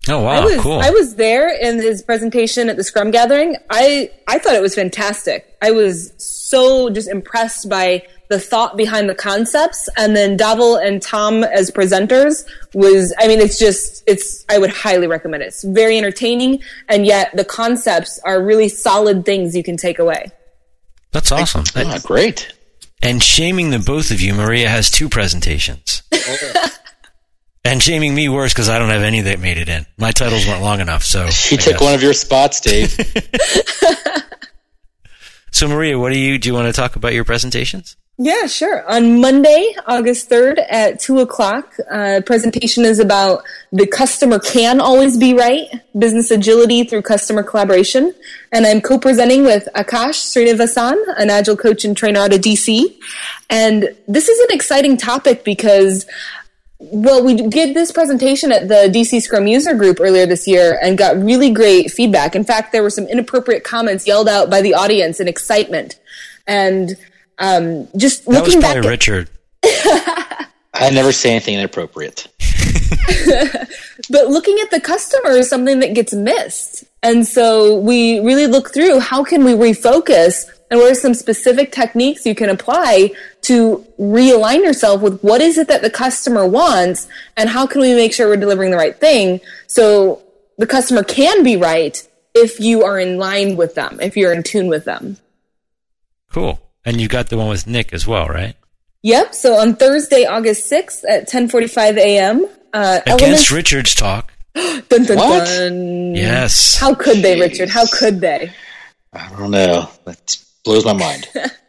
Oh 0.09 0.23
wow, 0.23 0.41
I 0.41 0.45
was 0.45 0.61
cool. 0.61 0.79
I 0.79 0.91
was 0.91 1.17
there 1.17 1.53
in 1.53 1.83
his 1.83 2.03
presentation 2.03 2.71
at 2.71 2.77
the 2.77 2.85
Scrum 2.85 3.11
gathering. 3.11 3.57
I 3.69 4.11
I 4.29 4.39
thought 4.39 4.55
it 4.55 4.63
was 4.63 4.75
fantastic. 4.75 5.57
I 5.61 5.73
was 5.73 6.15
so 6.19 6.89
just 6.89 7.09
impressed 7.09 7.69
by 7.69 8.07
the 8.31 8.39
thought 8.39 8.77
behind 8.77 9.09
the 9.09 9.15
concepts 9.15 9.89
and 9.97 10.15
then 10.15 10.39
Dhaval 10.39 10.83
and 10.87 11.03
Tom 11.03 11.45
as 11.45 11.71
presenters 11.71 12.47
was 12.75 13.13
I 13.19 13.27
mean 13.27 13.41
it's 13.41 13.59
just 13.59 14.05
it's 14.07 14.45
I 14.49 14.59
would 14.59 14.71
highly 14.71 15.09
recommend 15.09 15.43
it. 15.43 15.47
It's 15.47 15.65
very 15.65 15.99
entertaining 15.99 16.63
and 16.89 17.05
yet 17.05 17.35
the 17.35 17.45
concepts 17.45 18.21
are 18.25 18.43
really 18.43 18.69
solid 18.69 19.25
things 19.25 19.57
you 19.57 19.65
can 19.65 19.77
take 19.77 19.99
away. 19.99 20.31
That's 21.11 21.33
awesome. 21.33 21.65
Ah, 21.75 21.99
great. 22.05 22.53
And 23.03 23.23
shaming 23.23 23.71
the 23.71 23.79
both 23.79 24.11
of 24.11 24.21
you, 24.21 24.35
Maria 24.35 24.69
has 24.69 24.91
two 24.91 25.09
presentations. 25.09 26.03
and 27.65 27.83
shaming 27.83 28.15
me 28.15 28.29
worse 28.29 28.53
because 28.53 28.69
I 28.69 28.79
don't 28.79 28.89
have 28.91 29.03
any 29.03 29.21
that 29.23 29.39
made 29.39 29.57
it 29.57 29.69
in. 29.69 29.87
My 29.97 30.11
titles 30.11 30.47
weren't 30.47 30.63
long 30.63 30.81
enough, 30.81 31.05
so 31.05 31.27
She 31.31 31.57
I 31.57 31.59
took 31.59 31.73
guess. 31.75 31.81
one 31.81 31.95
of 31.95 32.03
your 32.03 32.15
spots, 32.15 32.61
Dave. 32.61 32.99
So 35.51 35.67
Maria, 35.67 35.99
what 35.99 36.13
do 36.13 36.19
you 36.19 36.39
do? 36.39 36.51
You 36.51 36.55
want 36.55 36.67
to 36.73 36.79
talk 36.79 36.95
about 36.95 37.15
your 37.15 37.25
presentations? 37.25 37.97
Yeah, 38.21 38.47
sure. 38.47 38.85
On 38.91 39.21
Monday, 39.21 39.77
August 39.87 40.29
3rd 40.29 40.59
at 40.69 40.99
2 40.99 41.21
o'clock, 41.21 41.77
uh, 41.89 42.21
presentation 42.27 42.85
is 42.85 42.99
about 42.99 43.45
the 43.71 43.87
customer 43.87 44.41
can 44.41 44.81
always 44.81 45.17
be 45.17 45.35
right, 45.35 45.69
business 45.97 46.33
agility 46.33 46.83
through 46.83 47.03
customer 47.03 47.45
collaboration. 47.45 48.13
And 48.51 48.67
I'm 48.67 48.81
co-presenting 48.81 49.45
with 49.45 49.69
Akash 49.77 50.19
Srinivasan, 50.19 50.97
an 51.17 51.31
agile 51.31 51.57
coach 51.57 51.85
and 51.85 51.97
trainer 51.97 52.19
out 52.19 52.35
of 52.35 52.41
DC. 52.41 52.93
And 53.51 53.95
this 54.09 54.29
is 54.29 54.41
an 54.41 54.49
exciting 54.51 54.97
topic 54.97 55.45
because 55.45 56.05
well, 56.81 57.25
we 57.25 57.35
did 57.35 57.75
this 57.75 57.93
presentation 57.93 58.51
at 58.51 58.67
the 58.67 58.91
DC 58.93 59.23
Scrum 59.23 59.47
user 59.47 59.75
group 59.75 59.99
earlier 60.01 60.27
this 60.27 60.47
year 60.47 60.79
and 60.83 60.99
got 60.99 61.17
really 61.17 61.51
great 61.51 61.93
feedback. 61.93 62.35
In 62.35 62.45
fact, 62.45 62.73
there 62.73 62.83
were 62.83 62.91
some 62.91 63.07
inappropriate 63.07 63.63
comments 63.63 64.09
yelled 64.09 64.29
out 64.29 64.51
by 64.51 64.61
the 64.61 64.75
audience 64.75 65.21
in 65.21 65.29
excitement. 65.29 66.01
And 66.47 66.97
um, 67.39 67.89
just 67.97 68.25
That 68.25 68.43
was 68.43 68.55
looking 68.55 68.61
back 68.61 68.77
at, 68.77 68.85
Richard. 68.85 69.31
I 69.65 70.91
never 70.91 71.13
say 71.13 71.31
anything 71.31 71.55
inappropriate. 71.55 72.29
but 74.11 74.29
looking 74.29 74.59
at 74.61 74.71
the 74.71 74.81
customer 74.81 75.31
is 75.31 75.49
something 75.49 75.81
that 75.81 75.95
gets 75.95 76.13
missed. 76.13 76.85
And 77.03 77.27
so 77.27 77.79
we 77.79 78.21
really 78.21 78.47
look 78.47 78.73
through 78.73 79.01
how 79.01 79.25
can 79.25 79.45
we 79.45 79.53
refocus 79.53 80.47
and 80.71 80.79
what 80.81 80.91
are 80.91 80.95
some 80.95 81.15
specific 81.15 81.73
techniques 81.73 82.27
you 82.27 82.35
can 82.35 82.51
apply 82.51 83.13
to 83.43 83.87
realign 83.99 84.63
yourself 84.63 85.01
with 85.01 85.21
what 85.23 85.41
is 85.41 85.59
it 85.59 85.69
that 85.69 85.83
the 85.83 85.91
customer 85.91 86.47
wants 86.47 87.09
and 87.37 87.49
how 87.49 87.67
can 87.67 87.81
we 87.81 87.95
make 87.95 88.13
sure 88.13 88.29
we're 88.29 88.37
delivering 88.37 88.71
the 88.71 88.77
right 88.77 88.99
thing 88.99 89.41
so 89.67 90.23
the 90.59 90.67
customer 90.67 91.03
can 91.03 91.43
be 91.43 91.57
right 91.57 92.07
if 92.35 92.61
you 92.61 92.85
are 92.85 92.99
in 92.99 93.19
line 93.19 93.57
with 93.57 93.75
them, 93.75 93.99
if 94.01 94.17
you're 94.17 94.33
in 94.33 94.43
tune 94.43 94.69
with 94.69 94.85
them. 94.85 95.17
Cool. 96.31 96.61
And 96.89 97.03
you 97.03 97.07
got 97.07 97.29
the 97.29 97.37
one 97.37 97.49
with 97.51 97.67
Nick 97.67 97.93
as 97.93 98.07
well, 98.07 98.29
right? 98.29 98.57
Yep. 99.03 99.35
So 99.35 99.57
on 99.57 99.77
Thursday, 99.77 100.25
August 100.25 100.73
6th 100.73 101.05
at 101.07 101.29
1045 101.29 101.99
a.m., 101.99 102.47
uh, 102.73 103.01
Against 103.05 103.23
elements, 103.23 103.51
Richard's 103.51 103.95
talk. 103.95 104.33
dun, 104.55 105.05
dun, 105.05 105.19
What? 105.19 105.45
dun. 105.47 106.15
Yes. 106.15 106.79
How 106.79 106.95
could 106.95 107.19
they, 107.19 107.39
Richard? 107.39 107.69
How 107.69 107.85
could 107.87 108.23
they? 108.23 108.51
I 109.13 109.29
don't 109.37 109.51
know. 109.51 109.91
That 110.07 110.39
blows 110.65 110.87
my 110.87 110.95
mind. 110.95 111.29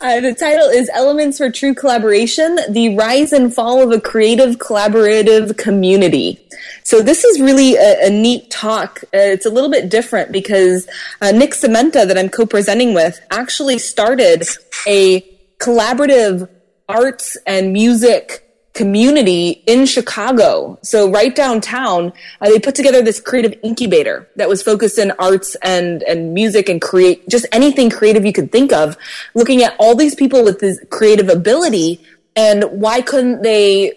Uh, 0.00 0.20
the 0.20 0.34
title 0.34 0.66
is 0.66 0.90
Elements 0.92 1.38
for 1.38 1.50
True 1.50 1.72
Collaboration 1.72 2.58
The 2.68 2.96
Rise 2.96 3.32
and 3.32 3.54
Fall 3.54 3.80
of 3.80 3.92
a 3.92 4.00
Creative 4.00 4.56
Collaborative 4.56 5.56
Community. 5.56 6.40
So, 6.82 7.00
this 7.00 7.24
is 7.24 7.40
really 7.40 7.76
a, 7.76 8.08
a 8.08 8.10
neat 8.10 8.50
talk. 8.50 9.04
Uh, 9.04 9.18
it's 9.18 9.46
a 9.46 9.50
little 9.50 9.70
bit 9.70 9.88
different 9.88 10.32
because 10.32 10.88
uh, 11.22 11.30
Nick 11.30 11.52
Cementa, 11.52 12.06
that 12.06 12.18
I'm 12.18 12.28
co 12.28 12.44
presenting 12.44 12.92
with, 12.92 13.20
actually 13.30 13.78
started 13.78 14.42
a 14.86 15.20
collaborative 15.58 16.48
arts 16.88 17.36
and 17.46 17.72
music 17.72 18.43
community 18.74 19.62
in 19.66 19.86
Chicago. 19.86 20.78
So 20.82 21.10
right 21.10 21.34
downtown, 21.34 22.12
uh, 22.40 22.50
they 22.50 22.58
put 22.58 22.74
together 22.74 23.02
this 23.02 23.20
creative 23.20 23.58
incubator 23.62 24.28
that 24.36 24.48
was 24.48 24.62
focused 24.62 24.98
in 24.98 25.12
arts 25.12 25.54
and, 25.62 26.02
and 26.02 26.34
music 26.34 26.68
and 26.68 26.82
create 26.82 27.28
just 27.28 27.46
anything 27.52 27.88
creative 27.88 28.26
you 28.26 28.32
could 28.32 28.50
think 28.52 28.72
of, 28.72 28.96
looking 29.34 29.62
at 29.62 29.74
all 29.78 29.94
these 29.94 30.14
people 30.14 30.44
with 30.44 30.58
this 30.58 30.78
creative 30.90 31.28
ability 31.28 32.04
and 32.36 32.64
why 32.64 33.00
couldn't 33.00 33.42
they 33.42 33.92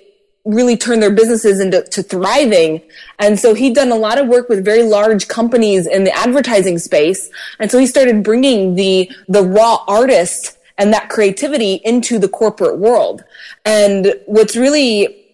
really 0.45 0.77
turn 0.77 0.99
their 1.01 1.11
businesses 1.11 1.59
into 1.59 1.83
to 1.83 2.01
thriving. 2.01 2.81
And 3.19 3.37
so 3.37 3.53
he'd 3.53 3.75
done 3.75 3.91
a 3.91 3.95
lot 3.95 4.17
of 4.17 4.27
work 4.27 4.47
with 4.47 4.63
very 4.63 4.83
large 4.83 5.27
companies 5.27 5.85
in 5.85 6.05
the 6.05 6.15
advertising 6.15 6.79
space. 6.79 7.29
And 7.59 7.69
so 7.69 7.77
he 7.77 7.85
started 7.85 8.23
bringing 8.23 8.75
the, 8.75 9.11
the 9.27 9.43
raw 9.43 9.83
artist 9.87 10.56
and 10.77 10.93
that 10.93 11.09
creativity 11.09 11.75
into 11.83 12.19
the 12.19 12.27
corporate 12.27 12.77
world. 12.77 13.23
And 13.65 14.13
what's 14.25 14.55
really 14.55 15.25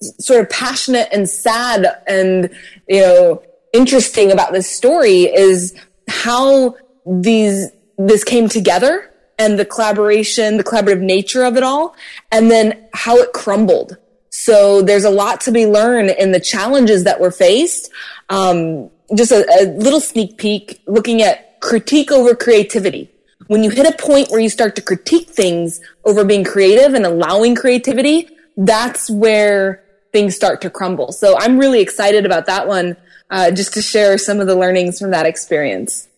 sort 0.00 0.40
of 0.40 0.50
passionate 0.50 1.08
and 1.12 1.28
sad 1.28 1.86
and, 2.06 2.50
you 2.88 3.00
know, 3.00 3.42
interesting 3.72 4.32
about 4.32 4.52
this 4.52 4.68
story 4.68 5.22
is 5.22 5.74
how 6.08 6.76
these, 7.06 7.70
this 7.96 8.24
came 8.24 8.48
together 8.48 9.12
and 9.38 9.58
the 9.58 9.64
collaboration, 9.64 10.56
the 10.56 10.64
collaborative 10.64 11.00
nature 11.00 11.44
of 11.44 11.56
it 11.56 11.62
all, 11.62 11.94
and 12.32 12.50
then 12.50 12.88
how 12.92 13.16
it 13.18 13.32
crumbled. 13.32 13.96
So 14.30 14.82
there's 14.82 15.04
a 15.04 15.10
lot 15.10 15.40
to 15.42 15.52
be 15.52 15.66
learned 15.66 16.10
in 16.10 16.32
the 16.32 16.40
challenges 16.40 17.04
that 17.04 17.20
were 17.20 17.30
faced. 17.30 17.90
Um, 18.28 18.90
just 19.14 19.32
a, 19.32 19.46
a 19.60 19.66
little 19.66 20.00
sneak 20.00 20.38
peek 20.38 20.80
looking 20.86 21.22
at 21.22 21.60
critique 21.60 22.12
over 22.12 22.34
creativity 22.34 23.10
when 23.48 23.64
you 23.64 23.70
hit 23.70 23.86
a 23.86 23.96
point 23.96 24.30
where 24.30 24.40
you 24.40 24.48
start 24.48 24.76
to 24.76 24.82
critique 24.82 25.28
things 25.28 25.80
over 26.04 26.24
being 26.24 26.44
creative 26.44 26.94
and 26.94 27.04
allowing 27.04 27.54
creativity, 27.54 28.28
that's 28.56 29.10
where 29.10 29.84
things 30.12 30.36
start 30.36 30.60
to 30.62 30.70
crumble. 30.70 31.12
So 31.12 31.36
I'm 31.38 31.58
really 31.58 31.80
excited 31.80 32.24
about 32.24 32.46
that 32.46 32.68
one, 32.68 32.96
uh, 33.30 33.50
just 33.50 33.74
to 33.74 33.82
share 33.82 34.16
some 34.18 34.40
of 34.40 34.46
the 34.46 34.54
learnings 34.54 34.98
from 34.98 35.10
that 35.10 35.26
experience. 35.26 36.08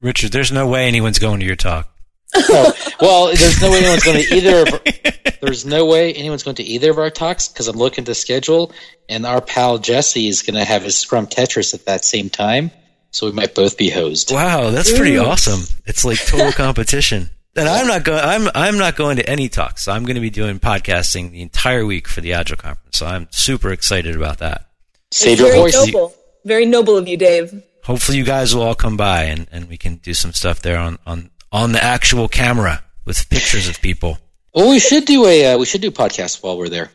Richard, 0.00 0.32
there's 0.32 0.50
no 0.50 0.66
way 0.66 0.88
anyone's 0.88 1.18
going 1.18 1.40
to 1.40 1.46
your 1.46 1.56
talk. 1.56 1.88
Oh, 2.34 2.72
well, 3.00 3.26
there's 3.26 3.60
no 3.60 3.70
way 3.70 3.78
anyone's 3.78 4.04
going 4.04 4.24
to 4.24 4.34
either. 4.34 4.62
Of, 4.62 5.40
there's 5.40 5.66
no 5.66 5.84
way 5.84 6.14
anyone's 6.14 6.42
going 6.42 6.56
to 6.56 6.62
either 6.62 6.90
of 6.90 6.98
our 6.98 7.10
talks 7.10 7.48
because 7.48 7.68
I'm 7.68 7.76
looking 7.76 8.04
to 8.04 8.14
schedule, 8.14 8.72
and 9.08 9.26
our 9.26 9.42
pal 9.42 9.78
Jesse 9.78 10.28
is 10.28 10.42
going 10.42 10.54
to 10.54 10.64
have 10.64 10.82
his 10.82 10.96
Scrum 10.96 11.26
Tetris 11.26 11.74
at 11.74 11.84
that 11.84 12.04
same 12.04 12.30
time, 12.30 12.70
so 13.12 13.26
we 13.26 13.32
might 13.32 13.54
both 13.54 13.76
be 13.78 13.88
hosed. 13.90 14.32
Wow, 14.32 14.70
that's 14.70 14.92
pretty 14.92 15.14
Ooh. 15.14 15.24
awesome. 15.24 15.60
It's 15.86 16.04
like 16.04 16.18
total 16.26 16.50
competition. 16.64 17.30
And 17.54 17.68
I'm 17.68 17.86
not 17.86 18.02
going. 18.02 18.18
I'm 18.20 18.48
I'm 18.54 18.78
not 18.78 18.96
going 18.96 19.16
to 19.18 19.28
any 19.30 19.48
talks. 19.48 19.86
I'm 19.86 20.04
going 20.04 20.14
to 20.16 20.20
be 20.22 20.30
doing 20.30 20.58
podcasting 20.58 21.30
the 21.30 21.42
entire 21.42 21.84
week 21.86 22.08
for 22.08 22.20
the 22.22 22.32
Agile 22.32 22.56
conference. 22.56 22.98
So 22.98 23.06
I'm 23.06 23.28
super 23.30 23.70
excited 23.72 24.16
about 24.16 24.38
that. 24.38 24.68
Save 25.10 25.32
It's 25.32 25.40
your 25.42 25.48
very 25.50 25.60
voice. 25.60 25.74
noble. 25.92 26.14
Very 26.44 26.64
noble 26.66 26.96
of 26.96 27.06
you, 27.06 27.16
Dave. 27.18 27.62
Hopefully, 27.84 28.16
you 28.18 28.24
guys 28.24 28.54
will 28.54 28.62
all 28.62 28.74
come 28.74 28.96
by 28.96 29.24
and, 29.24 29.46
and 29.52 29.68
we 29.68 29.76
can 29.76 29.96
do 29.96 30.14
some 30.14 30.32
stuff 30.32 30.62
there 30.62 30.78
on, 30.78 30.98
on 31.06 31.30
on 31.52 31.72
the 31.72 31.82
actual 31.84 32.26
camera 32.26 32.82
with 33.04 33.28
pictures 33.28 33.68
of 33.68 33.80
people. 33.82 34.18
Well, 34.54 34.70
we 34.70 34.78
should 34.78 35.04
do 35.04 35.26
a 35.26 35.52
uh, 35.52 35.58
we 35.58 35.66
should 35.66 35.82
do 35.82 35.88
a 35.88 35.92
podcast 35.92 36.42
while 36.42 36.56
we're 36.56 36.70
there. 36.70 36.90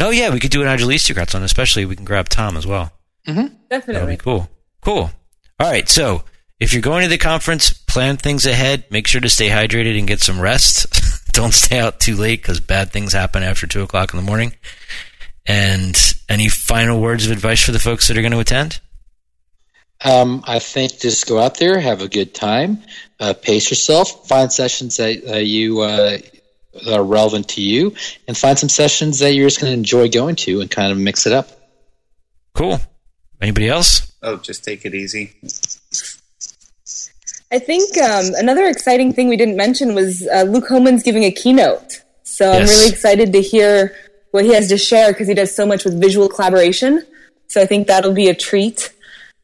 Oh 0.00 0.10
yeah, 0.10 0.30
we 0.32 0.40
could 0.40 0.50
do 0.50 0.62
an 0.62 0.68
Agilistocrats 0.68 1.34
on. 1.34 1.42
Especially 1.42 1.84
we 1.84 1.94
can 1.96 2.06
grab 2.06 2.30
Tom 2.30 2.56
as 2.56 2.66
well. 2.66 2.90
Definitely. 3.26 3.92
That'll 3.92 4.08
be 4.08 4.16
cool. 4.16 4.48
Cool. 4.80 5.10
All 5.60 5.68
right. 5.68 5.88
So 5.88 6.22
if 6.60 6.72
you're 6.72 6.82
going 6.82 7.02
to 7.02 7.08
the 7.08 7.18
conference, 7.18 7.72
plan 7.72 8.16
things 8.16 8.46
ahead. 8.46 8.84
Make 8.90 9.06
sure 9.06 9.20
to 9.20 9.30
stay 9.30 9.48
hydrated 9.48 9.98
and 9.98 10.08
get 10.08 10.20
some 10.20 10.40
rest. 10.40 10.86
Don't 11.32 11.54
stay 11.54 11.78
out 11.78 12.00
too 12.00 12.16
late 12.16 12.42
because 12.42 12.60
bad 12.60 12.90
things 12.90 13.12
happen 13.12 13.42
after 13.42 13.66
two 13.66 13.82
o'clock 13.82 14.12
in 14.12 14.16
the 14.16 14.26
morning. 14.26 14.54
And 15.46 15.96
any 16.28 16.48
final 16.48 17.00
words 17.00 17.26
of 17.26 17.32
advice 17.32 17.64
for 17.64 17.72
the 17.72 17.78
folks 17.78 18.08
that 18.08 18.18
are 18.18 18.22
going 18.22 18.32
to 18.32 18.40
attend? 18.40 18.80
Um, 20.04 20.44
I 20.46 20.58
think 20.58 20.98
just 21.00 21.26
go 21.26 21.38
out 21.40 21.58
there, 21.58 21.80
have 21.80 22.02
a 22.02 22.08
good 22.08 22.34
time, 22.34 22.82
uh, 23.18 23.34
pace 23.34 23.70
yourself, 23.70 24.28
find 24.28 24.52
sessions 24.52 24.96
that 24.98 25.24
uh, 25.26 25.36
you 25.36 25.80
uh, 25.80 26.18
are 26.88 27.02
relevant 27.02 27.48
to 27.50 27.62
you, 27.62 27.94
and 28.28 28.36
find 28.36 28.56
some 28.58 28.68
sessions 28.68 29.18
that 29.18 29.34
you're 29.34 29.48
just 29.48 29.60
going 29.60 29.72
to 29.72 29.76
enjoy 29.76 30.08
going 30.08 30.36
to, 30.36 30.60
and 30.60 30.70
kind 30.70 30.92
of 30.92 30.98
mix 30.98 31.26
it 31.26 31.32
up. 31.32 31.48
Cool. 32.54 32.80
Anybody 33.40 33.68
else? 33.68 34.07
Oh, 34.22 34.36
just 34.36 34.64
take 34.64 34.84
it 34.84 34.94
easy. 34.94 35.34
I 37.50 37.58
think 37.58 37.96
um, 37.98 38.34
another 38.36 38.66
exciting 38.66 39.12
thing 39.12 39.28
we 39.28 39.36
didn't 39.36 39.56
mention 39.56 39.94
was 39.94 40.26
uh, 40.26 40.42
Luke 40.42 40.68
Hohmann's 40.68 41.02
giving 41.02 41.24
a 41.24 41.30
keynote. 41.30 42.02
So 42.22 42.50
I'm 42.52 42.66
really 42.66 42.90
excited 42.90 43.32
to 43.32 43.40
hear 43.40 43.94
what 44.32 44.44
he 44.44 44.52
has 44.52 44.68
to 44.68 44.76
share 44.76 45.12
because 45.12 45.28
he 45.28 45.34
does 45.34 45.54
so 45.54 45.64
much 45.64 45.84
with 45.84 45.98
visual 46.00 46.28
collaboration. 46.28 47.06
So 47.46 47.62
I 47.62 47.66
think 47.66 47.86
that'll 47.86 48.12
be 48.12 48.28
a 48.28 48.34
treat. 48.34 48.92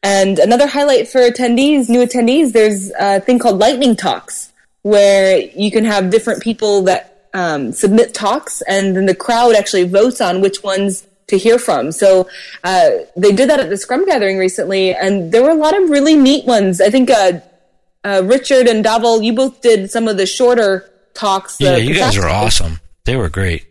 And 0.03 0.37
another 0.37 0.67
highlight 0.67 1.07
for 1.07 1.19
attendees, 1.21 1.89
new 1.89 2.05
attendees, 2.05 2.51
there's 2.51 2.91
a 2.99 3.19
thing 3.19 3.39
called 3.39 3.57
Lightning 3.57 3.95
Talks. 3.95 4.53
where 4.85 5.39
you 5.39 5.71
can 5.71 5.83
have 5.83 6.11
different 6.11 6.43
people 6.43 6.83
that 6.83 7.27
um, 7.33 7.71
submit 7.71 8.13
talks, 8.13 8.61
and 8.61 8.95
then 8.95 9.07
the 9.07 9.15
crowd 9.15 9.55
actually 9.55 9.83
votes 9.83 10.21
on 10.21 10.41
which 10.41 10.61
ones 10.61 11.07
to 11.27 11.37
hear 11.37 11.57
from. 11.57 11.91
So 11.91 12.27
uh, 12.63 12.89
they 13.15 13.31
did 13.31 13.49
that 13.49 13.59
at 13.59 13.69
the 13.69 13.77
Scrum 13.77 14.05
gathering 14.05 14.37
recently, 14.37 14.93
and 14.93 15.31
there 15.31 15.43
were 15.43 15.49
a 15.49 15.55
lot 15.55 15.79
of 15.79 15.89
really 15.89 16.15
neat 16.15 16.45
ones. 16.45 16.81
I 16.81 16.89
think 16.89 17.09
uh, 17.09 17.39
uh, 18.03 18.21
Richard 18.25 18.67
and 18.67 18.85
Dhaval, 18.85 19.23
you 19.23 19.33
both 19.33 19.61
did 19.61 19.89
some 19.89 20.07
of 20.07 20.17
the 20.17 20.25
shorter 20.25 20.89
talks. 21.13 21.59
Yeah, 21.59 21.77
you 21.77 21.95
guys 21.95 22.17
were 22.17 22.29
awesome. 22.29 22.79
They 23.05 23.15
were 23.15 23.29
great. 23.29 23.67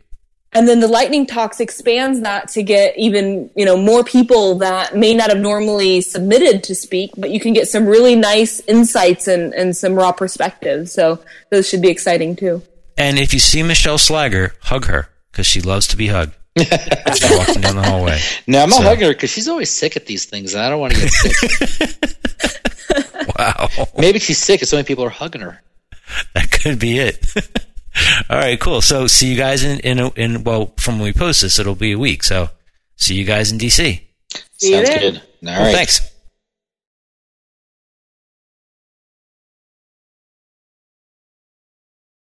And 0.57 0.69
then 0.69 0.79
the 0.79 0.87
lightning 0.87 1.27
talks 1.27 1.59
expands 1.59 2.21
that 2.21 2.49
to 2.51 2.63
get 2.63 2.97
even, 2.97 3.51
you 3.57 3.65
know, 3.65 3.77
more 3.77 4.05
people 4.05 4.59
that 4.59 4.97
may 4.97 5.13
not 5.13 5.29
have 5.31 5.41
normally 5.41 6.01
submitted 6.01 6.63
to 6.65 6.77
speak, 6.77 7.11
but 7.17 7.31
you 7.31 7.41
can 7.41 7.53
get 7.53 7.69
some 7.69 7.87
really 7.87 8.15
nice 8.15 8.61
insights 8.61 9.27
and, 9.27 9.53
and 9.53 9.77
some 9.77 9.97
raw 9.97 10.13
perspectives. 10.13 10.93
So 10.93 11.19
those 11.51 11.69
should 11.69 11.83
be 11.83 11.91
exciting 11.91 12.37
too. 12.37 12.63
And 12.97 13.19
if 13.19 13.35
you 13.35 13.41
see 13.41 13.65
Michele 13.65 13.99
Sliger, 13.99 14.53
hug 14.61 14.85
her 14.85 15.09
because 15.33 15.47
she 15.47 15.61
loves 15.61 15.89
to 15.89 15.97
be 15.97 16.07
hugged. 16.07 16.35
She's 16.57 17.31
walking 17.37 17.61
down 17.63 17.77
the 17.77 17.83
hallway. 17.85 18.19
No, 18.47 18.63
I'm 18.63 18.69
not 18.71 18.79
So- 18.79 18.85
hugging 18.85 19.05
her 19.07 19.13
because 19.13 19.31
she's 19.31 19.49
always 19.49 19.71
sick 19.71 19.97
at 19.97 20.07
these 20.07 20.25
things, 20.27 20.55
and 20.55 20.63
I 20.63 20.69
don't 20.71 20.81
want 20.81 20.95
to 20.95 21.01
get 21.01 21.11
sick. 21.11 22.11
Wow. 23.39 23.69
Maybe 23.99 24.19
she's 24.21 24.39
sick, 24.39 24.61
and 24.61 24.69
so 24.69 24.77
many 24.77 24.87
people 24.87 25.05
are 25.05 25.09
hugging 25.11 25.41
her. 25.41 25.61
That 26.35 26.51
could 26.51 26.79
be 26.79 26.99
it. 26.99 27.27
All 28.31 28.37
right, 28.39 28.59
cool. 28.61 28.81
So 28.83 29.07
see 29.07 29.29
you 29.31 29.37
guys 29.37 29.65
in 29.65 29.81
in, 29.81 29.99
a, 29.99 30.11
in 30.11 30.45
well 30.45 30.73
from 30.79 30.99
when 30.99 31.05
we 31.07 31.13
post 31.13 31.43
this, 31.43 31.59
it'll 31.59 31.75
be 31.75 31.93
a 31.93 31.99
week. 31.99 32.23
So 32.23 32.51
see 32.97 33.15
you 33.15 33.25
guys 33.25 33.51
in 33.51 33.59
DC. 33.59 34.01
See 34.59 34.73
Sounds 34.73 34.89
there. 34.89 34.99
good. 34.99 35.17
All 35.17 35.23
Well, 35.43 35.63
right. 35.65 35.75
thanks. 35.75 36.11